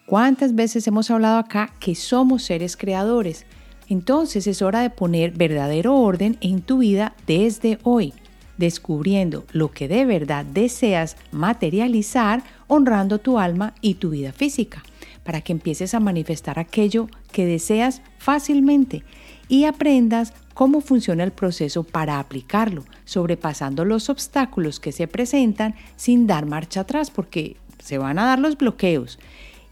¿Cuántas 0.06 0.54
veces 0.54 0.86
hemos 0.86 1.10
hablado 1.10 1.38
acá 1.38 1.74
que 1.78 1.94
somos 1.94 2.44
seres 2.44 2.78
creadores? 2.78 3.44
Entonces 3.88 4.46
es 4.46 4.62
hora 4.62 4.80
de 4.80 4.90
poner 4.90 5.32
verdadero 5.32 5.96
orden 5.96 6.38
en 6.40 6.62
tu 6.62 6.78
vida 6.78 7.14
desde 7.26 7.78
hoy 7.82 8.14
descubriendo 8.56 9.44
lo 9.52 9.70
que 9.70 9.88
de 9.88 10.04
verdad 10.04 10.44
deseas 10.44 11.16
materializar, 11.30 12.42
honrando 12.68 13.18
tu 13.18 13.38
alma 13.38 13.74
y 13.80 13.94
tu 13.94 14.10
vida 14.10 14.32
física, 14.32 14.82
para 15.24 15.40
que 15.40 15.52
empieces 15.52 15.94
a 15.94 16.00
manifestar 16.00 16.58
aquello 16.58 17.08
que 17.32 17.46
deseas 17.46 18.02
fácilmente 18.18 19.02
y 19.48 19.64
aprendas 19.64 20.32
cómo 20.54 20.80
funciona 20.80 21.24
el 21.24 21.32
proceso 21.32 21.84
para 21.84 22.18
aplicarlo, 22.18 22.84
sobrepasando 23.04 23.84
los 23.84 24.08
obstáculos 24.08 24.80
que 24.80 24.92
se 24.92 25.06
presentan 25.06 25.74
sin 25.96 26.26
dar 26.26 26.46
marcha 26.46 26.80
atrás, 26.80 27.10
porque 27.10 27.56
se 27.78 27.98
van 27.98 28.18
a 28.18 28.24
dar 28.24 28.38
los 28.38 28.56
bloqueos 28.56 29.18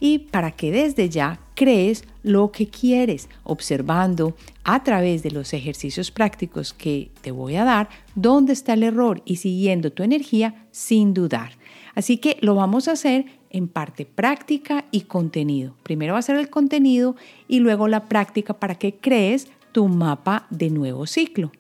y 0.01 0.19
para 0.19 0.51
que 0.51 0.71
desde 0.71 1.09
ya 1.09 1.41
crees 1.55 2.05
lo 2.23 2.53
que 2.53 2.69
quieres, 2.69 3.31
observando 3.43 4.37
a 4.63 4.83
través 4.83 5.23
de 5.23 5.31
los 5.31 5.55
ejercicios 5.55 6.11
prácticos 6.11 6.75
que 6.75 7.11
te 7.23 7.31
voy 7.31 7.57
a 7.57 7.65
dar 7.65 7.89
dónde 8.15 8.53
está 8.53 8.75
el 8.75 8.83
error 8.83 9.23
y 9.25 9.37
siguiendo 9.37 9.93
tu 9.93 10.03
energía 10.03 10.67
sin 10.73 11.15
dudar. 11.15 11.53
Así 11.95 12.19
que 12.19 12.39
lo 12.41 12.55
vamos 12.55 12.89
a 12.89 12.93
hacer 12.93 13.27
en 13.51 13.69
parte 13.69 14.05
práctica 14.05 14.85
y 14.91 15.03
contenido. 15.03 15.75
Primero 15.83 16.15
va 16.15 16.19
a 16.19 16.23
ser 16.23 16.37
el 16.37 16.51
contenido 16.51 17.15
y 17.47 17.61
luego 17.61 17.89
la 17.89 18.09
práctica 18.09 18.55
para 18.55 18.75
que 18.75 18.97
crees 18.97 19.49
tu 19.73 19.89
mapa 19.89 20.47
de 20.51 20.71
nuevo 20.71 21.07
ciclo. 21.07 21.53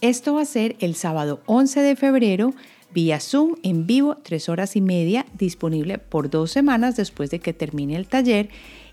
Esto 0.00 0.34
va 0.34 0.42
a 0.42 0.46
ser 0.46 0.76
el 0.78 0.94
sábado 0.94 1.40
11 1.46 1.80
de 1.80 1.96
febrero 1.96 2.54
vía 2.92 3.20
Zoom 3.20 3.56
en 3.62 3.86
vivo, 3.86 4.16
tres 4.16 4.48
horas 4.48 4.76
y 4.76 4.80
media, 4.80 5.26
disponible 5.36 5.98
por 5.98 6.30
dos 6.30 6.52
semanas 6.52 6.96
después 6.96 7.30
de 7.30 7.40
que 7.40 7.52
termine 7.52 7.96
el 7.96 8.06
taller 8.06 8.48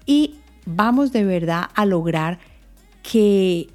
y 0.05 0.35
vamos 0.65 1.11
de 1.11 1.23
verdad 1.23 1.69
a 1.75 1.85
lograr 1.85 2.39
que 3.03 3.67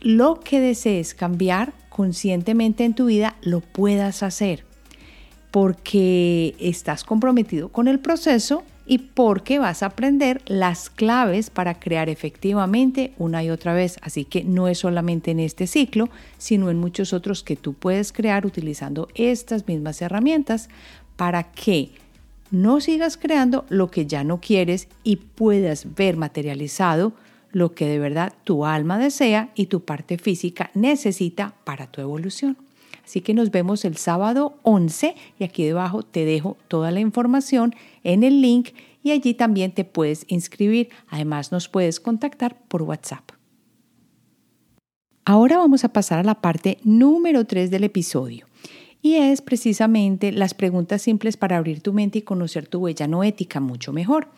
lo 0.00 0.40
que 0.40 0.60
desees 0.60 1.14
cambiar 1.14 1.72
conscientemente 1.88 2.84
en 2.84 2.94
tu 2.94 3.06
vida 3.06 3.36
lo 3.42 3.60
puedas 3.60 4.22
hacer 4.22 4.64
porque 5.56 6.54
estás 6.60 7.02
comprometido 7.02 7.70
con 7.70 7.88
el 7.88 7.98
proceso 7.98 8.62
y 8.84 8.98
porque 8.98 9.58
vas 9.58 9.82
a 9.82 9.86
aprender 9.86 10.42
las 10.44 10.90
claves 10.90 11.48
para 11.48 11.80
crear 11.80 12.10
efectivamente 12.10 13.14
una 13.16 13.42
y 13.42 13.48
otra 13.48 13.72
vez. 13.72 13.96
Así 14.02 14.26
que 14.26 14.44
no 14.44 14.68
es 14.68 14.80
solamente 14.80 15.30
en 15.30 15.40
este 15.40 15.66
ciclo, 15.66 16.10
sino 16.36 16.68
en 16.68 16.78
muchos 16.78 17.14
otros 17.14 17.42
que 17.42 17.56
tú 17.56 17.72
puedes 17.72 18.12
crear 18.12 18.44
utilizando 18.44 19.08
estas 19.14 19.66
mismas 19.66 20.02
herramientas 20.02 20.68
para 21.16 21.44
que 21.44 21.92
no 22.50 22.82
sigas 22.82 23.16
creando 23.16 23.64
lo 23.70 23.90
que 23.90 24.04
ya 24.04 24.24
no 24.24 24.42
quieres 24.42 24.88
y 25.04 25.16
puedas 25.16 25.94
ver 25.94 26.18
materializado 26.18 27.14
lo 27.50 27.72
que 27.72 27.86
de 27.86 27.98
verdad 27.98 28.34
tu 28.44 28.66
alma 28.66 28.98
desea 28.98 29.52
y 29.54 29.68
tu 29.68 29.86
parte 29.86 30.18
física 30.18 30.70
necesita 30.74 31.54
para 31.64 31.86
tu 31.86 32.02
evolución. 32.02 32.58
Así 33.06 33.20
que 33.20 33.34
nos 33.34 33.52
vemos 33.52 33.84
el 33.84 33.96
sábado 33.96 34.58
11 34.64 35.14
y 35.38 35.44
aquí 35.44 35.64
debajo 35.64 36.02
te 36.02 36.24
dejo 36.24 36.56
toda 36.66 36.90
la 36.90 36.98
información 36.98 37.72
en 38.02 38.24
el 38.24 38.42
link 38.42 38.70
y 39.04 39.12
allí 39.12 39.32
también 39.32 39.70
te 39.70 39.84
puedes 39.84 40.26
inscribir. 40.26 40.88
Además 41.06 41.52
nos 41.52 41.68
puedes 41.68 42.00
contactar 42.00 42.58
por 42.66 42.82
WhatsApp. 42.82 43.30
Ahora 45.24 45.58
vamos 45.58 45.84
a 45.84 45.92
pasar 45.92 46.18
a 46.18 46.24
la 46.24 46.40
parte 46.40 46.78
número 46.82 47.44
3 47.44 47.70
del 47.70 47.84
episodio 47.84 48.46
y 49.02 49.14
es 49.14 49.40
precisamente 49.40 50.32
las 50.32 50.54
preguntas 50.54 51.00
simples 51.02 51.36
para 51.36 51.58
abrir 51.58 51.82
tu 51.82 51.92
mente 51.92 52.18
y 52.18 52.22
conocer 52.22 52.66
tu 52.66 52.80
huella 52.80 53.06
no 53.06 53.22
ética 53.22 53.60
mucho 53.60 53.92
mejor. 53.92 54.30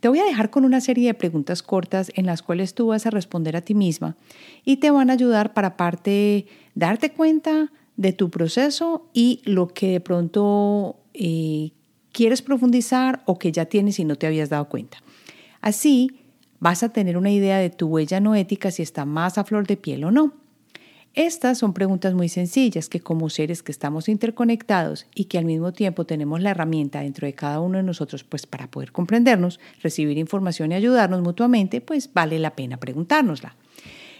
Te 0.00 0.08
voy 0.08 0.18
a 0.18 0.24
dejar 0.24 0.50
con 0.50 0.64
una 0.64 0.80
serie 0.80 1.06
de 1.06 1.14
preguntas 1.14 1.62
cortas 1.62 2.10
en 2.16 2.26
las 2.26 2.42
cuales 2.42 2.74
tú 2.74 2.88
vas 2.88 3.06
a 3.06 3.10
responder 3.10 3.54
a 3.54 3.60
ti 3.60 3.74
misma 3.74 4.16
y 4.64 4.78
te 4.78 4.90
van 4.90 5.10
a 5.10 5.12
ayudar 5.12 5.54
para 5.54 5.76
parte 5.76 6.46
darte 6.74 7.12
cuenta 7.12 7.70
de 7.96 8.12
tu 8.12 8.30
proceso 8.30 9.08
y 9.12 9.40
lo 9.44 9.68
que 9.68 9.88
de 9.92 10.00
pronto 10.00 10.96
eh, 11.14 11.72
quieres 12.12 12.42
profundizar 12.42 13.22
o 13.26 13.38
que 13.38 13.52
ya 13.52 13.66
tienes 13.66 13.98
y 13.98 14.04
no 14.04 14.16
te 14.16 14.26
habías 14.26 14.50
dado 14.50 14.68
cuenta. 14.68 14.98
Así 15.60 16.20
vas 16.60 16.82
a 16.82 16.90
tener 16.90 17.16
una 17.16 17.30
idea 17.30 17.58
de 17.58 17.70
tu 17.70 17.88
huella 17.88 18.20
no 18.20 18.34
ética 18.34 18.70
si 18.70 18.82
está 18.82 19.04
más 19.04 19.38
a 19.38 19.44
flor 19.44 19.66
de 19.66 19.76
piel 19.76 20.04
o 20.04 20.10
no. 20.10 20.32
Estas 21.14 21.56
son 21.56 21.72
preguntas 21.72 22.12
muy 22.12 22.28
sencillas 22.28 22.90
que 22.90 23.00
como 23.00 23.30
seres 23.30 23.62
que 23.62 23.72
estamos 23.72 24.06
interconectados 24.10 25.06
y 25.14 25.24
que 25.24 25.38
al 25.38 25.46
mismo 25.46 25.72
tiempo 25.72 26.04
tenemos 26.04 26.42
la 26.42 26.50
herramienta 26.50 27.00
dentro 27.00 27.26
de 27.26 27.32
cada 27.32 27.60
uno 27.60 27.78
de 27.78 27.84
nosotros 27.84 28.22
pues 28.22 28.46
para 28.46 28.70
poder 28.70 28.92
comprendernos, 28.92 29.58
recibir 29.82 30.18
información 30.18 30.72
y 30.72 30.74
ayudarnos 30.74 31.22
mutuamente, 31.22 31.80
pues 31.80 32.12
vale 32.12 32.38
la 32.38 32.54
pena 32.54 32.76
preguntárnosla. 32.76 33.56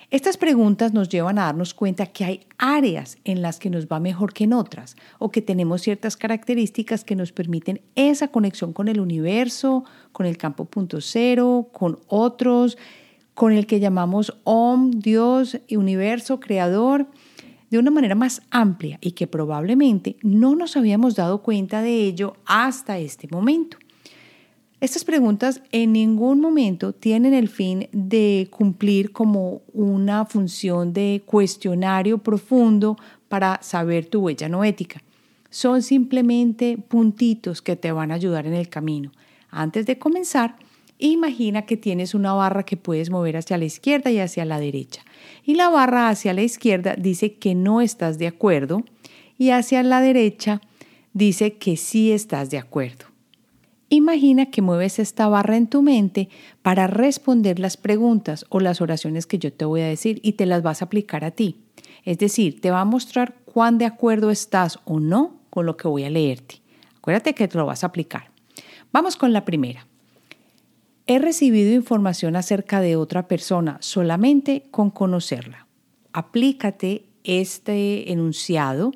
Estas 0.08 0.36
preguntas 0.36 0.92
nos 0.94 1.08
llevan 1.08 1.36
a 1.38 1.46
darnos 1.46 1.74
cuenta 1.74 2.06
que 2.06 2.24
hay 2.24 2.46
áreas 2.58 3.18
en 3.24 3.42
las 3.42 3.58
que 3.58 3.70
nos 3.70 3.88
va 3.88 3.98
mejor 3.98 4.32
que 4.32 4.44
en 4.44 4.52
otras 4.52 4.96
o 5.18 5.32
que 5.32 5.42
tenemos 5.42 5.82
ciertas 5.82 6.16
características 6.16 7.02
que 7.02 7.16
nos 7.16 7.32
permiten 7.32 7.80
esa 7.96 8.28
conexión 8.28 8.72
con 8.72 8.86
el 8.86 9.00
universo, 9.00 9.84
con 10.12 10.26
el 10.26 10.38
campo 10.38 10.64
punto 10.64 11.00
cero, 11.00 11.70
con 11.72 11.98
otros, 12.06 12.78
con 13.34 13.52
el 13.52 13.66
que 13.66 13.80
llamamos 13.80 14.38
Om, 14.44 14.92
Dios, 14.92 15.58
universo, 15.70 16.38
creador, 16.38 17.08
de 17.70 17.78
una 17.78 17.90
manera 17.90 18.14
más 18.14 18.42
amplia 18.50 18.98
y 19.00 19.10
que 19.12 19.26
probablemente 19.26 20.16
no 20.22 20.54
nos 20.54 20.76
habíamos 20.76 21.16
dado 21.16 21.42
cuenta 21.42 21.82
de 21.82 22.04
ello 22.04 22.36
hasta 22.46 22.98
este 22.98 23.26
momento. 23.28 23.76
Estas 24.78 25.04
preguntas 25.04 25.62
en 25.72 25.94
ningún 25.94 26.38
momento 26.38 26.92
tienen 26.92 27.32
el 27.32 27.48
fin 27.48 27.88
de 27.92 28.46
cumplir 28.50 29.10
como 29.10 29.62
una 29.72 30.26
función 30.26 30.92
de 30.92 31.22
cuestionario 31.24 32.18
profundo 32.18 32.98
para 33.28 33.58
saber 33.62 34.04
tu 34.04 34.20
huella 34.20 34.50
no 34.50 34.64
ética. 34.64 35.02
Son 35.48 35.82
simplemente 35.82 36.76
puntitos 36.76 37.62
que 37.62 37.74
te 37.74 37.90
van 37.90 38.10
a 38.10 38.16
ayudar 38.16 38.46
en 38.46 38.52
el 38.52 38.68
camino. 38.68 39.12
Antes 39.48 39.86
de 39.86 39.98
comenzar, 39.98 40.56
imagina 40.98 41.62
que 41.62 41.78
tienes 41.78 42.14
una 42.14 42.34
barra 42.34 42.64
que 42.64 42.76
puedes 42.76 43.08
mover 43.08 43.38
hacia 43.38 43.56
la 43.56 43.64
izquierda 43.64 44.10
y 44.10 44.18
hacia 44.18 44.44
la 44.44 44.60
derecha. 44.60 45.02
Y 45.42 45.54
la 45.54 45.70
barra 45.70 46.10
hacia 46.10 46.34
la 46.34 46.42
izquierda 46.42 46.96
dice 46.98 47.36
que 47.36 47.54
no 47.54 47.80
estás 47.80 48.18
de 48.18 48.26
acuerdo 48.26 48.84
y 49.38 49.50
hacia 49.50 49.82
la 49.82 50.02
derecha 50.02 50.60
dice 51.14 51.54
que 51.54 51.78
sí 51.78 52.12
estás 52.12 52.50
de 52.50 52.58
acuerdo. 52.58 53.15
Imagina 53.88 54.46
que 54.46 54.62
mueves 54.62 54.98
esta 54.98 55.28
barra 55.28 55.56
en 55.56 55.68
tu 55.68 55.80
mente 55.80 56.28
para 56.62 56.88
responder 56.88 57.60
las 57.60 57.76
preguntas 57.76 58.44
o 58.48 58.58
las 58.58 58.80
oraciones 58.80 59.26
que 59.26 59.38
yo 59.38 59.52
te 59.52 59.64
voy 59.64 59.80
a 59.80 59.86
decir 59.86 60.18
y 60.22 60.32
te 60.32 60.46
las 60.46 60.62
vas 60.62 60.82
a 60.82 60.86
aplicar 60.86 61.24
a 61.24 61.30
ti. 61.30 61.60
Es 62.04 62.18
decir, 62.18 62.60
te 62.60 62.70
va 62.70 62.80
a 62.80 62.84
mostrar 62.84 63.36
cuán 63.44 63.78
de 63.78 63.84
acuerdo 63.84 64.30
estás 64.30 64.80
o 64.84 64.98
no 64.98 65.40
con 65.50 65.66
lo 65.66 65.76
que 65.76 65.86
voy 65.86 66.04
a 66.04 66.10
leerte. 66.10 66.62
Acuérdate 66.98 67.34
que 67.34 67.46
te 67.46 67.58
lo 67.58 67.66
vas 67.66 67.84
a 67.84 67.88
aplicar. 67.88 68.30
Vamos 68.92 69.16
con 69.16 69.32
la 69.32 69.44
primera. 69.44 69.86
He 71.06 71.20
recibido 71.20 71.72
información 71.72 72.34
acerca 72.34 72.80
de 72.80 72.96
otra 72.96 73.28
persona 73.28 73.78
solamente 73.80 74.64
con 74.72 74.90
conocerla. 74.90 75.68
Aplícate 76.12 77.04
este 77.22 78.10
enunciado 78.10 78.92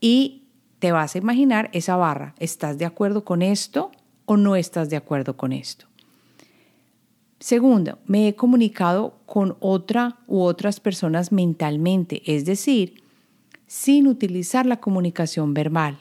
y 0.00 0.44
te 0.78 0.92
vas 0.92 1.16
a 1.16 1.18
imaginar 1.18 1.68
esa 1.72 1.96
barra. 1.96 2.34
¿Estás 2.38 2.78
de 2.78 2.84
acuerdo 2.84 3.24
con 3.24 3.42
esto 3.42 3.90
o 4.30 4.36
no 4.36 4.54
estás 4.54 4.88
de 4.90 4.96
acuerdo 4.96 5.36
con 5.36 5.52
esto? 5.52 5.86
Segundo, 7.40 7.98
me 8.06 8.28
he 8.28 8.36
comunicado 8.36 9.18
con 9.26 9.56
otra 9.58 10.20
u 10.28 10.42
otras 10.42 10.78
personas 10.78 11.32
mentalmente, 11.32 12.22
es 12.26 12.44
decir, 12.44 13.02
sin 13.66 14.06
utilizar 14.06 14.66
la 14.66 14.78
comunicación 14.78 15.52
verbal. 15.52 15.98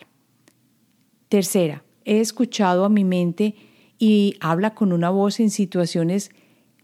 Tercera, 1.27 1.83
he 2.05 2.19
escuchado 2.19 2.85
a 2.85 2.89
mi 2.89 3.03
mente 3.03 3.55
y 3.97 4.35
habla 4.41 4.75
con 4.75 4.93
una 4.93 5.09
voz 5.09 5.39
en 5.39 5.49
situaciones, 5.49 6.29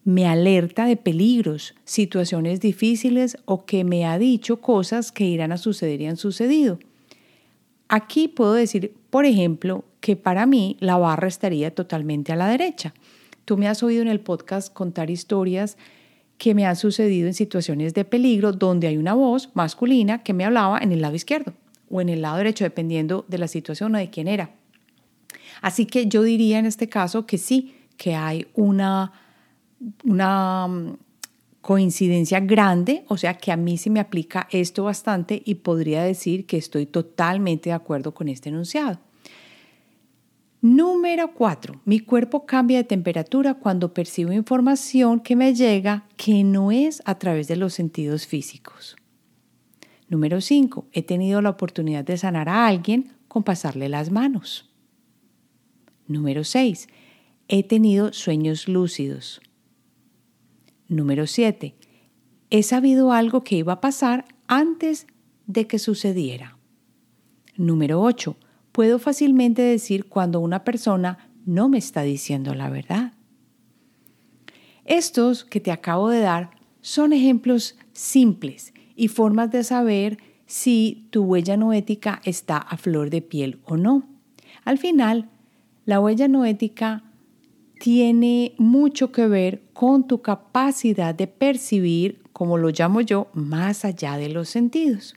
me 0.04 0.26
alerta 0.26 0.86
de 0.86 0.98
peligros, 0.98 1.76
situaciones 1.84 2.60
difíciles 2.60 3.38
o 3.46 3.66
que 3.66 3.84
me 3.84 4.08
ha 4.08 4.18
dicho 4.18 4.62
cosas 4.62 5.12
que 5.12 5.26
irán 5.26 5.52
a 5.52 5.58
suceder 5.58 6.02
y 6.02 6.08
han 6.08 6.18
sucedido. 6.18 6.80
Aquí 7.88 8.30
puedo 8.30 8.54
decir, 8.54 8.96
por 9.12 9.26
ejemplo, 9.26 9.86
que 10.06 10.16
para 10.16 10.46
mí 10.46 10.78
la 10.82 10.98
barra 10.98 11.28
estaría 11.28 11.74
totalmente 11.74 12.32
a 12.32 12.36
la 12.36 12.48
derecha. 12.48 12.94
Tú 13.44 13.58
me 13.58 13.68
has 13.68 13.82
oído 13.82 14.04
en 14.04 14.08
el 14.08 14.20
podcast 14.20 14.72
contar 14.72 15.10
historias 15.10 15.80
que 16.38 16.54
me 16.54 16.68
han 16.68 16.76
sucedido 16.76 17.26
en 17.26 17.34
situaciones 17.34 17.96
de 17.96 18.06
peligro 18.06 18.52
donde 18.52 18.86
hay 18.86 18.98
una 18.98 19.16
voz 19.16 19.50
masculina 19.56 20.22
que 20.22 20.34
me 20.34 20.46
hablaba 20.46 20.78
en 20.78 20.92
el 20.92 21.02
lado 21.02 21.16
izquierdo 21.16 21.56
o 21.90 22.02
en 22.02 22.10
el 22.10 22.22
lado 22.22 22.38
derecho, 22.38 22.64
dependiendo 22.64 23.26
de 23.28 23.40
la 23.40 23.48
situación 23.48 23.96
o 23.96 23.98
de 23.98 24.12
quién 24.12 24.28
era. 24.28 24.52
Así 25.64 25.88
que 25.88 26.06
yo 26.06 26.22
diría 26.22 26.60
en 26.60 26.68
este 26.68 26.88
caso 26.88 27.26
que 27.26 27.40
sí, 27.40 27.74
que 27.98 28.14
hay 28.14 28.46
una, 28.54 29.12
una 30.04 30.68
mm, 30.68 30.98
coincidencia 31.62 32.42
grande, 32.42 33.06
o 33.08 33.18
sea 33.18 33.40
que 33.40 33.52
a 33.52 33.58
mí 33.58 33.80
se 33.80 33.90
me 33.90 34.00
aplica 34.00 34.48
esto 34.52 34.84
bastante 34.84 35.42
y 35.44 35.56
podría 35.56 36.04
decir 36.04 36.46
que 36.46 36.58
estoy 36.58 36.86
totalmente 36.86 37.72
de 37.72 37.74
acuerdo 37.74 38.14
con 38.14 38.28
este 38.28 38.50
enunciado. 38.50 39.00
Número 40.66 41.32
cuatro, 41.36 41.80
mi 41.86 42.00
cuerpo 42.00 42.48
cambia 42.48 42.80
de 42.80 42.86
temperatura 42.86 43.54
cuando 43.54 43.94
percibo 43.94 44.32
información 44.32 45.20
que 45.20 45.36
me 45.36 45.54
llega 45.54 46.08
que 46.18 46.44
no 46.44 46.72
es 46.72 47.04
a 47.06 47.20
través 47.20 47.48
de 47.48 47.56
los 47.56 47.76
sentidos 47.76 48.26
físicos. 48.26 48.96
Número 50.10 50.42
cinco, 50.42 50.88
he 50.92 51.04
tenido 51.04 51.40
la 51.44 51.52
oportunidad 51.52 52.04
de 52.04 52.18
sanar 52.18 52.50
a 52.50 52.66
alguien 52.66 53.14
con 53.28 53.44
pasarle 53.44 53.90
las 53.90 54.10
manos. 54.10 54.68
Número 56.08 56.44
6. 56.44 56.88
He 57.48 57.62
tenido 57.62 58.12
sueños 58.12 58.68
lúcidos. 58.68 59.42
Número 60.88 61.28
7. 61.28 61.76
He 62.50 62.64
sabido 62.64 63.12
algo 63.12 63.44
que 63.44 63.58
iba 63.58 63.74
a 63.74 63.82
pasar 63.82 64.26
antes 64.48 65.06
de 65.46 65.68
que 65.68 65.78
sucediera. 65.78 66.58
Número 67.56 68.02
8. 68.02 68.36
Puedo 68.76 69.00
fácilmente 69.00 69.62
decir 69.62 70.04
cuando 70.10 70.42
una 70.42 70.66
persona 70.66 71.30
no 71.46 71.70
me 71.70 71.78
está 71.78 72.02
diciendo 72.02 72.54
la 72.56 72.70
verdad. 72.70 73.14
Estos 74.84 75.46
que 75.46 75.62
te 75.62 75.72
acabo 75.72 76.10
de 76.10 76.20
dar 76.20 76.50
son 76.82 77.14
ejemplos 77.14 77.78
simples 77.94 78.74
y 78.98 79.08
formas 79.08 79.50
de 79.50 79.64
saber 79.64 80.18
si 80.46 81.08
tu 81.10 81.24
huella 81.24 81.56
no 81.56 81.72
ética 81.72 82.20
está 82.26 82.58
a 82.58 82.76
flor 82.76 83.12
de 83.12 83.22
piel 83.22 83.62
o 83.64 83.78
no. 83.78 84.10
Al 84.66 84.78
final, 84.78 85.30
la 85.86 86.02
huella 86.02 86.28
no 86.28 86.44
ética 86.44 87.06
tiene 87.80 88.56
mucho 88.58 89.14
que 89.14 89.26
ver 89.28 89.64
con 89.72 90.06
tu 90.06 90.22
capacidad 90.22 91.16
de 91.16 91.28
percibir, 91.28 92.22
como 92.34 92.58
lo 92.58 92.72
llamo 92.72 93.00
yo, 93.00 93.30
más 93.34 93.86
allá 93.86 94.18
de 94.18 94.28
los 94.28 94.50
sentidos. 94.50 95.16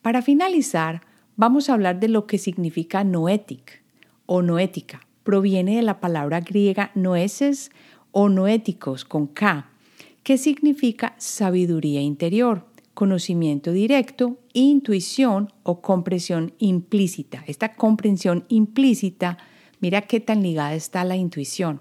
Para 0.00 0.22
finalizar, 0.22 1.09
vamos 1.40 1.70
a 1.70 1.72
hablar 1.72 2.00
de 2.00 2.08
lo 2.08 2.26
que 2.26 2.36
significa 2.36 3.02
noetic 3.02 3.82
o 4.26 4.42
noética. 4.42 5.06
Proviene 5.24 5.76
de 5.76 5.82
la 5.82 5.98
palabra 5.98 6.40
griega 6.40 6.90
noeses 6.94 7.70
o 8.12 8.28
noéticos 8.28 9.06
con 9.06 9.26
K, 9.26 9.70
que 10.22 10.36
significa 10.36 11.14
sabiduría 11.16 12.02
interior, 12.02 12.66
conocimiento 12.92 13.72
directo, 13.72 14.36
intuición 14.52 15.50
o 15.62 15.80
comprensión 15.80 16.52
implícita. 16.58 17.42
Esta 17.46 17.74
comprensión 17.74 18.44
implícita 18.48 19.38
Mira 19.80 20.02
qué 20.02 20.20
tan 20.20 20.42
ligada 20.42 20.74
está 20.74 21.04
la 21.04 21.16
intuición. 21.16 21.80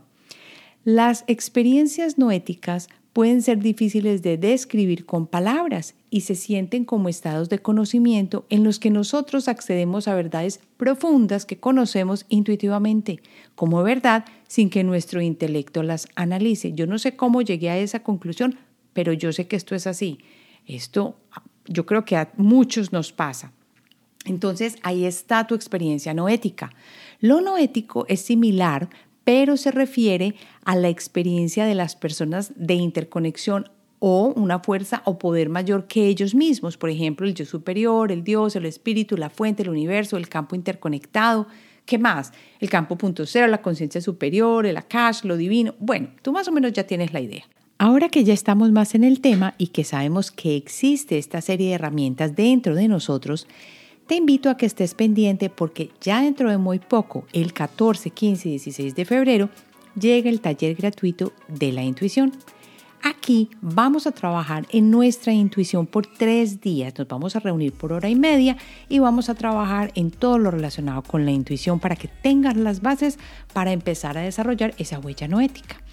Las 0.86 1.26
experiencias 1.28 2.18
noéticas 2.18 2.88
pueden 3.14 3.42
ser 3.42 3.60
difíciles 3.60 4.22
de 4.22 4.38
describir 4.38 5.06
con 5.06 5.28
palabras 5.28 5.96
y 6.10 6.22
se 6.22 6.36
sienten 6.36 6.86
como 6.86 7.10
estados 7.10 7.50
de 7.50 7.60
conocimiento 7.60 8.46
en 8.50 8.64
los 8.64 8.80
que 8.80 8.90
nosotros 8.90 9.48
accedemos 9.48 10.08
a 10.08 10.16
verdades 10.16 10.60
profundas 10.78 11.46
que 11.46 11.60
conocemos 11.60 12.26
intuitivamente 12.30 13.22
como 13.56 13.84
verdad 13.84 14.26
sin 14.48 14.70
que 14.70 14.84
nuestro 14.84 15.22
intelecto 15.22 15.84
las 15.84 16.08
analice. 16.16 16.74
Yo 16.74 16.88
no 16.88 17.00
sé 17.00 17.16
cómo 17.16 17.42
llegué 17.42 17.70
a 17.70 17.78
esa 17.78 18.02
conclusión, 18.04 18.58
pero 18.94 19.14
yo 19.14 19.32
sé 19.34 19.48
que 19.48 19.56
esto 19.56 19.76
es 19.76 19.88
así. 19.88 20.20
Esto 20.66 21.16
yo 21.66 21.86
creo 21.86 22.06
que 22.06 22.16
a 22.16 22.32
muchos 22.38 22.92
nos 22.92 23.12
pasa. 23.12 23.52
Entonces 24.26 24.76
ahí 24.84 25.06
está 25.06 25.48
tu 25.48 25.56
experiencia 25.56 26.14
noética. 26.14 26.72
Lo 27.20 27.42
noético 27.42 28.06
es 28.08 28.22
similar, 28.22 28.90
pero 29.30 29.58
se 29.58 29.70
refiere 29.70 30.34
a 30.66 30.76
la 30.76 30.90
experiencia 30.90 31.68
de 31.68 31.76
las 31.76 31.96
personas 31.96 32.52
de 32.56 32.74
interconexión 32.74 33.70
o 34.00 34.34
una 34.36 34.58
fuerza 34.58 35.04
o 35.06 35.20
poder 35.20 35.50
mayor 35.50 35.86
que 35.86 36.08
ellos 36.08 36.34
mismos, 36.34 36.78
por 36.78 36.90
ejemplo, 36.90 37.28
el 37.28 37.36
yo 37.36 37.46
superior, 37.46 38.12
el 38.12 38.24
Dios, 38.24 38.56
el 38.56 38.66
espíritu, 38.66 39.18
la 39.18 39.30
fuente, 39.30 39.62
el 39.62 39.70
universo, 39.70 40.18
el 40.18 40.30
campo 40.30 40.56
interconectado. 40.56 41.46
¿Qué 41.86 42.00
más? 42.00 42.32
El 42.60 42.72
campo 42.72 42.98
punto 42.98 43.28
cero, 43.28 43.46
la 43.46 43.62
conciencia 43.62 44.02
superior, 44.02 44.66
el 44.66 44.78
akash, 44.78 45.24
lo 45.24 45.38
divino. 45.38 45.76
Bueno, 45.78 46.08
tú 46.24 46.32
más 46.32 46.48
o 46.48 46.52
menos 46.52 46.74
ya 46.74 46.88
tienes 46.88 47.14
la 47.14 47.20
idea. 47.20 47.44
Ahora 47.78 48.10
que 48.10 48.24
ya 48.24 48.34
estamos 48.34 48.72
más 48.72 48.96
en 48.96 49.04
el 49.04 49.22
tema 49.22 49.54
y 49.60 49.68
que 49.68 49.84
sabemos 49.84 50.32
que 50.32 50.56
existe 50.56 51.20
esta 51.20 51.42
serie 51.42 51.68
de 51.68 51.76
herramientas 51.76 52.36
dentro 52.36 52.74
de 52.74 52.88
nosotros, 52.88 53.46
te 54.10 54.16
invito 54.16 54.50
a 54.50 54.58
que 54.58 54.66
estés 54.66 54.96
pendiente 54.96 55.52
porque 55.52 55.92
ya 56.02 56.24
dentro 56.24 56.50
de 56.50 56.58
muy 56.58 56.80
poco, 56.80 57.26
el 57.32 57.54
14, 57.54 58.10
15 58.10 58.48
y 58.48 58.52
16 58.54 58.96
de 58.96 59.06
febrero, 59.06 59.50
llega 59.94 60.32
el 60.32 60.42
taller 60.42 60.74
gratuito 60.74 61.32
de 61.48 61.72
la 61.72 61.84
intuición. 61.84 62.32
Aquí 63.04 63.52
vamos 63.62 64.08
a 64.08 64.12
trabajar 64.12 64.66
en 64.72 64.90
nuestra 64.90 65.32
intuición 65.32 65.86
por 65.86 66.08
tres 66.08 66.60
días. 66.60 66.96
Nos 66.98 67.08
vamos 67.08 67.36
a 67.36 67.40
reunir 67.40 67.72
por 67.72 67.94
hora 67.94 68.10
y 68.10 68.16
media 68.16 68.58
y 68.90 68.98
vamos 68.98 69.30
a 69.30 69.36
trabajar 69.36 69.92
en 69.94 70.10
todo 70.10 70.40
lo 70.40 70.50
relacionado 70.50 71.04
con 71.04 71.24
la 71.24 71.32
intuición 71.32 71.80
para 71.80 71.96
que 71.96 72.08
tengas 72.08 72.58
las 72.58 72.82
bases 72.82 73.20
para 73.54 73.74
empezar 73.74 74.18
a 74.18 74.22
desarrollar 74.22 74.74
esa 74.80 74.98
huella 74.98 75.28
no 75.28 75.40
ética. 75.40 75.84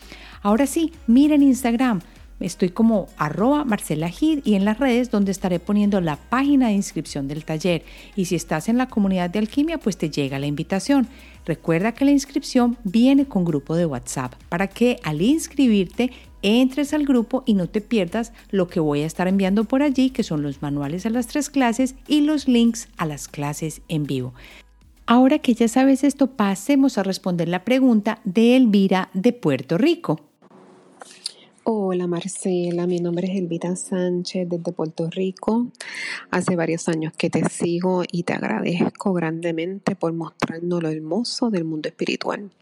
Ahora 0.41 0.67
sí, 0.67 0.91
miren 1.07 1.43
Instagram 1.43 2.01
Estoy 2.39 2.69
como 2.69 3.09
arroba 3.17 3.65
Marcela 3.65 4.11
Gid 4.11 4.41
y 4.45 4.55
en 4.55 4.65
las 4.65 4.79
redes 4.79 5.11
donde 5.11 5.33
estaré 5.33 5.59
poniendo 5.59 6.01
la 6.01 6.17
página 6.17 6.69
de 6.69 6.75
inscripción 6.75 7.29
del 7.29 7.45
taller. 7.45 7.83
Y 8.15 8.27
si 8.27 8.35
estás 8.35 8.69
en 8.69 8.77
la 8.77 8.89
comunidad 8.89 9.31
de 9.31 9.39
alquimia, 9.39 9.79
pues 9.79 9.97
te 9.97 10.11
llega 10.11 10.39
la 10.39 10.47
invitación. 10.47 11.09
Recuerda 11.47 11.93
que 11.93 12.05
la 12.05 12.11
inscripción 12.11 12.77
viene 12.85 13.27
con 13.27 13.45
grupo 13.45 13.75
de 13.75 13.87
WhatsApp 13.87 14.35
para 14.49 14.67
que 14.67 14.99
al 15.03 15.23
inscribirte 15.23 16.11
entres 16.43 16.93
al 16.93 17.07
grupo 17.07 17.43
y 17.47 17.55
no 17.55 17.69
te 17.69 17.81
pierdas 17.81 18.33
lo 18.51 18.69
que 18.69 18.81
voy 18.81 19.01
a 19.01 19.07
estar 19.07 19.29
enviando 19.29 19.65
por 19.65 19.83
allí, 19.83 20.11
que 20.11 20.23
son 20.23 20.43
los 20.43 20.61
manuales 20.61 21.07
a 21.07 21.11
las 21.11 21.27
tres 21.27 21.49
clases 21.49 21.95
y 22.07 22.21
los 22.21 22.49
links 22.49 22.89
a 22.99 23.07
las 23.07 23.29
clases 23.29 23.81
en 23.89 24.05
vivo. 24.05 24.35
Ahora 25.07 25.39
que 25.39 25.55
ya 25.55 25.69
sabes 25.69 26.05
esto, 26.05 26.33
pasemos 26.33 26.99
a 26.99 27.03
responder 27.03 27.49
la 27.49 27.65
pregunta 27.65 28.21
de 28.25 28.57
Elvira 28.57 29.09
de 29.15 29.33
Puerto 29.33 29.79
Rico. 29.79 30.21
Hola 31.69 32.07
Marcela, 32.07 32.87
mi 32.87 33.01
nombre 33.01 33.27
es 33.27 33.37
Elvita 33.37 33.75
Sánchez 33.75 34.49
desde 34.49 34.71
Puerto 34.71 35.11
Rico. 35.11 35.67
Hace 36.31 36.55
varios 36.55 36.89
años 36.89 37.13
que 37.19 37.29
te 37.29 37.43
sigo 37.49 38.05
y 38.09 38.23
te 38.23 38.35
agradezco 38.35 39.13
grandemente 39.13 39.97
por 39.97 40.13
mostrarnos 40.13 40.81
lo 40.81 40.89
hermoso 40.89 41.51
del 41.51 41.65
mundo 41.65 41.89
espiritual. 41.89 42.53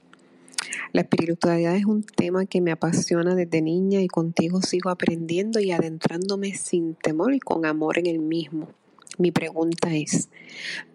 La 0.95 1.03
espiritualidad 1.03 1.77
es 1.77 1.85
un 1.85 2.03
tema 2.03 2.47
que 2.47 2.63
me 2.63 2.73
apasiona 2.73 3.35
desde 3.35 3.61
niña 3.61 4.01
y 4.01 4.09
contigo 4.09 4.63
sigo 4.63 4.89
aprendiendo 4.89 5.61
y 5.61 5.71
adentrándome 5.71 6.55
sin 6.55 6.95
temor 6.95 7.35
y 7.35 7.41
con 7.41 7.67
amor 7.67 7.99
en 7.99 8.07
el 8.07 8.21
mismo. 8.21 8.71
Mi 9.19 9.33
pregunta 9.33 9.95
es, 9.95 10.31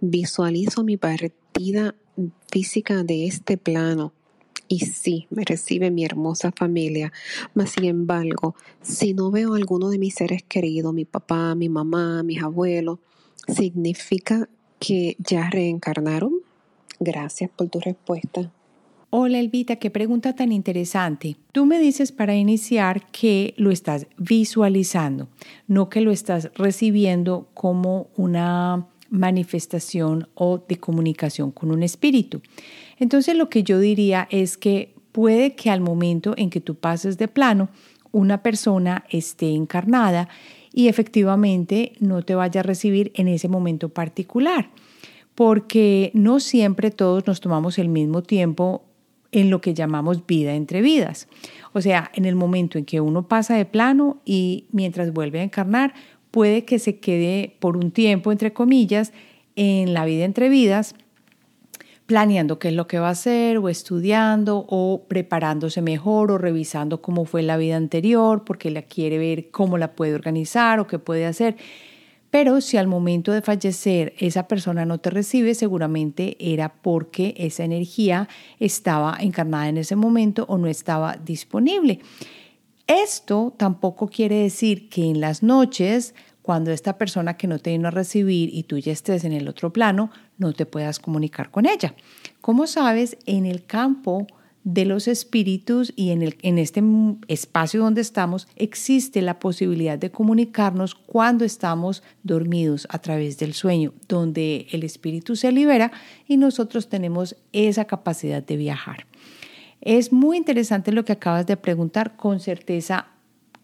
visualizo 0.01 0.83
mi 0.83 0.97
partida 0.97 1.93
física 2.47 3.03
de 3.03 3.27
este 3.27 3.59
plano 3.59 4.13
y 4.69 4.81
sí, 4.81 5.27
me 5.31 5.43
recibe 5.43 5.89
mi 5.89 6.05
hermosa 6.05 6.53
familia, 6.55 7.11
mas 7.55 7.71
sin 7.71 7.85
embargo, 7.85 8.55
si 8.81 9.15
no 9.15 9.31
veo 9.31 9.55
alguno 9.55 9.89
de 9.89 9.97
mis 9.97 10.13
seres 10.13 10.43
queridos, 10.43 10.93
mi 10.93 11.05
papá, 11.05 11.55
mi 11.55 11.67
mamá, 11.67 12.21
mis 12.21 12.41
abuelos, 12.41 12.99
¿significa 13.47 14.47
que 14.79 15.17
ya 15.17 15.49
reencarnaron? 15.49 16.33
Gracias 16.99 17.49
por 17.49 17.67
tu 17.69 17.79
respuesta. 17.79 18.51
Hola 19.09 19.39
Elvita, 19.39 19.77
qué 19.77 19.89
pregunta 19.89 20.35
tan 20.35 20.51
interesante. 20.51 21.35
Tú 21.51 21.65
me 21.65 21.79
dices 21.79 22.11
para 22.11 22.35
iniciar 22.35 23.09
que 23.09 23.55
lo 23.57 23.71
estás 23.71 24.05
visualizando, 24.19 25.29
no 25.67 25.89
que 25.89 26.01
lo 26.01 26.11
estás 26.11 26.51
recibiendo 26.53 27.49
como 27.55 28.07
una 28.15 28.87
manifestación 29.09 30.29
o 30.35 30.59
de 30.59 30.77
comunicación 30.77 31.49
con 31.49 31.71
un 31.71 31.81
espíritu. 31.81 32.41
Entonces 32.99 33.35
lo 33.35 33.49
que 33.49 33.63
yo 33.63 33.79
diría 33.79 34.27
es 34.29 34.57
que 34.57 34.93
puede 35.11 35.55
que 35.55 35.69
al 35.69 35.81
momento 35.81 36.33
en 36.37 36.49
que 36.49 36.61
tú 36.61 36.75
pases 36.75 37.17
de 37.17 37.27
plano, 37.27 37.69
una 38.11 38.43
persona 38.43 39.05
esté 39.09 39.51
encarnada 39.51 40.29
y 40.73 40.87
efectivamente 40.87 41.93
no 41.99 42.21
te 42.21 42.35
vaya 42.35 42.61
a 42.61 42.63
recibir 42.63 43.11
en 43.15 43.27
ese 43.27 43.47
momento 43.47 43.89
particular, 43.89 44.69
porque 45.35 46.11
no 46.13 46.39
siempre 46.39 46.91
todos 46.91 47.25
nos 47.25 47.41
tomamos 47.41 47.79
el 47.79 47.89
mismo 47.89 48.21
tiempo 48.21 48.83
en 49.31 49.49
lo 49.49 49.61
que 49.61 49.73
llamamos 49.73 50.25
vida 50.25 50.55
entre 50.55 50.81
vidas. 50.81 51.27
O 51.73 51.81
sea, 51.81 52.11
en 52.15 52.25
el 52.25 52.35
momento 52.35 52.77
en 52.77 52.85
que 52.85 52.99
uno 52.99 53.27
pasa 53.27 53.55
de 53.55 53.65
plano 53.65 54.21
y 54.25 54.65
mientras 54.71 55.13
vuelve 55.13 55.39
a 55.39 55.43
encarnar, 55.43 55.93
puede 56.31 56.65
que 56.65 56.79
se 56.79 56.99
quede 56.99 57.55
por 57.59 57.77
un 57.77 57.91
tiempo, 57.91 58.31
entre 58.31 58.53
comillas, 58.53 59.13
en 59.55 59.93
la 59.93 60.05
vida 60.05 60.25
entre 60.25 60.49
vidas, 60.49 60.95
planeando 62.09 62.57
qué 62.57 62.69
es 62.69 62.73
lo 62.73 62.87
que 62.87 62.97
va 62.97 63.09
a 63.09 63.11
hacer 63.11 63.59
o 63.59 63.69
estudiando 63.69 64.65
o 64.67 65.05
preparándose 65.07 65.83
mejor 65.83 66.31
o 66.31 66.39
revisando 66.39 67.03
cómo 67.03 67.23
fue 67.23 67.43
la 67.43 67.55
vida 67.55 67.75
anterior 67.75 68.43
porque 68.45 68.71
la 68.71 68.81
quiere 68.81 69.19
ver 69.19 69.51
cómo 69.51 69.77
la 69.77 69.91
puede 69.91 70.15
organizar 70.15 70.79
o 70.79 70.87
qué 70.87 70.97
puede 70.97 71.27
hacer. 71.27 71.55
Pero 72.31 72.61
si 72.61 72.77
al 72.77 72.87
momento 72.87 73.31
de 73.31 73.43
fallecer 73.43 74.15
esa 74.17 74.47
persona 74.47 74.85
no 74.85 74.97
te 74.97 75.11
recibe, 75.11 75.53
seguramente 75.53 76.35
era 76.39 76.73
porque 76.81 77.35
esa 77.37 77.63
energía 77.63 78.27
estaba 78.59 79.15
encarnada 79.19 79.69
en 79.69 79.77
ese 79.77 79.95
momento 79.95 80.45
o 80.49 80.57
no 80.57 80.65
estaba 80.65 81.15
disponible. 81.15 81.99
Esto 82.87 83.53
tampoco 83.55 84.07
quiere 84.07 84.37
decir 84.37 84.89
que 84.89 85.07
en 85.07 85.21
las 85.21 85.43
noches 85.43 86.15
cuando 86.49 86.71
esta 86.71 86.97
persona 86.97 87.37
que 87.37 87.45
no 87.45 87.59
te 87.59 87.69
vino 87.69 87.89
a 87.89 87.91
recibir 87.91 88.49
y 88.51 88.63
tú 88.63 88.79
ya 88.79 88.91
estés 88.91 89.23
en 89.23 89.33
el 89.33 89.47
otro 89.47 89.71
plano, 89.71 90.09
no 90.39 90.51
te 90.51 90.65
puedas 90.65 90.97
comunicar 90.97 91.51
con 91.51 91.67
ella. 91.67 91.93
Como 92.41 92.65
sabes, 92.65 93.19
en 93.27 93.45
el 93.45 93.67
campo 93.67 94.25
de 94.63 94.85
los 94.85 95.07
espíritus 95.07 95.93
y 95.95 96.09
en, 96.09 96.33
en 96.41 96.57
este 96.57 96.81
espacio 97.27 97.83
donde 97.83 98.01
estamos 98.01 98.47
existe 98.55 99.21
la 99.21 99.37
posibilidad 99.37 99.99
de 99.99 100.09
comunicarnos 100.09 100.95
cuando 100.95 101.45
estamos 101.45 102.01
dormidos 102.23 102.87
a 102.89 102.97
través 102.97 103.37
del 103.37 103.53
sueño, 103.53 103.93
donde 104.07 104.65
el 104.71 104.83
espíritu 104.83 105.35
se 105.35 105.51
libera 105.51 105.91
y 106.27 106.37
nosotros 106.37 106.89
tenemos 106.89 107.35
esa 107.53 107.85
capacidad 107.85 108.41
de 108.41 108.57
viajar. 108.57 109.05
Es 109.81 110.11
muy 110.11 110.37
interesante 110.37 110.93
lo 110.93 111.05
que 111.05 111.11
acabas 111.11 111.45
de 111.45 111.57
preguntar, 111.57 112.15
con 112.15 112.39
certeza 112.39 113.09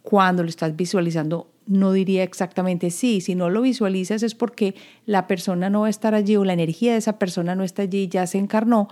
cuando 0.04 0.44
lo 0.44 0.50
estás 0.50 0.76
visualizando 0.76 1.50
no 1.68 1.92
diría 1.92 2.24
exactamente 2.24 2.92
sí, 2.92 3.22
si 3.22 3.36
no 3.36 3.50
lo 3.50 3.62
visualizas 3.62 4.24
es 4.24 4.36
porque 4.36 4.76
la 5.06 5.28
persona 5.28 5.70
no 5.70 5.82
va 5.82 5.88
a 5.88 5.90
estar 5.90 6.14
allí 6.16 6.36
o 6.36 6.46
la 6.46 6.54
energía 6.54 6.94
de 6.94 7.00
esa 7.00 7.18
persona 7.20 7.56
no 7.56 7.64
está 7.64 7.84
allí, 7.84 8.08
ya 8.08 8.28
se 8.28 8.38
encarnó, 8.38 8.88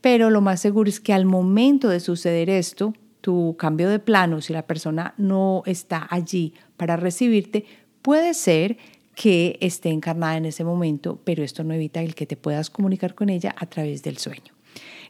pero 0.00 0.30
lo 0.30 0.40
más 0.40 0.60
seguro 0.60 0.88
es 0.88 1.00
que 1.00 1.12
al 1.12 1.24
momento 1.24 1.88
de 1.88 2.00
suceder 2.00 2.50
esto, 2.50 2.94
tu 3.20 3.56
cambio 3.58 3.88
de 3.88 3.98
plano, 3.98 4.40
si 4.40 4.52
la 4.52 4.66
persona 4.66 5.14
no 5.16 5.62
está 5.66 6.06
allí 6.10 6.54
para 6.76 6.96
recibirte, 6.96 7.64
puede 8.02 8.34
ser 8.34 8.78
que 9.14 9.58
esté 9.60 9.90
encarnada 9.90 10.36
en 10.36 10.44
ese 10.44 10.62
momento, 10.62 11.20
pero 11.24 11.42
esto 11.42 11.64
no 11.64 11.74
evita 11.74 12.00
el 12.00 12.14
que 12.14 12.26
te 12.26 12.36
puedas 12.36 12.70
comunicar 12.70 13.16
con 13.16 13.28
ella 13.28 13.54
a 13.58 13.66
través 13.66 14.04
del 14.04 14.18
sueño. 14.18 14.54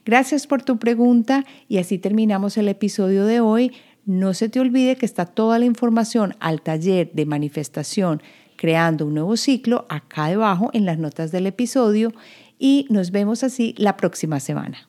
Gracias 0.04 0.46
por 0.46 0.62
tu 0.62 0.78
pregunta 0.78 1.44
y 1.68 1.76
así 1.76 1.98
terminamos 1.98 2.56
el 2.56 2.68
episodio 2.68 3.26
de 3.26 3.40
hoy. 3.40 3.72
No 4.04 4.34
se 4.34 4.48
te 4.48 4.60
olvide 4.60 4.96
que 4.96 5.06
está 5.06 5.26
toda 5.26 5.58
la 5.58 5.64
información 5.64 6.34
al 6.40 6.62
taller 6.62 7.10
de 7.12 7.26
manifestación 7.26 8.22
creando 8.56 9.06
un 9.06 9.14
nuevo 9.14 9.36
ciclo 9.36 9.86
acá 9.88 10.26
debajo 10.26 10.70
en 10.72 10.84
las 10.84 10.98
notas 10.98 11.30
del 11.30 11.46
episodio 11.46 12.12
y 12.58 12.86
nos 12.90 13.10
vemos 13.12 13.44
así 13.44 13.74
la 13.78 13.96
próxima 13.96 14.40
semana. 14.40 14.88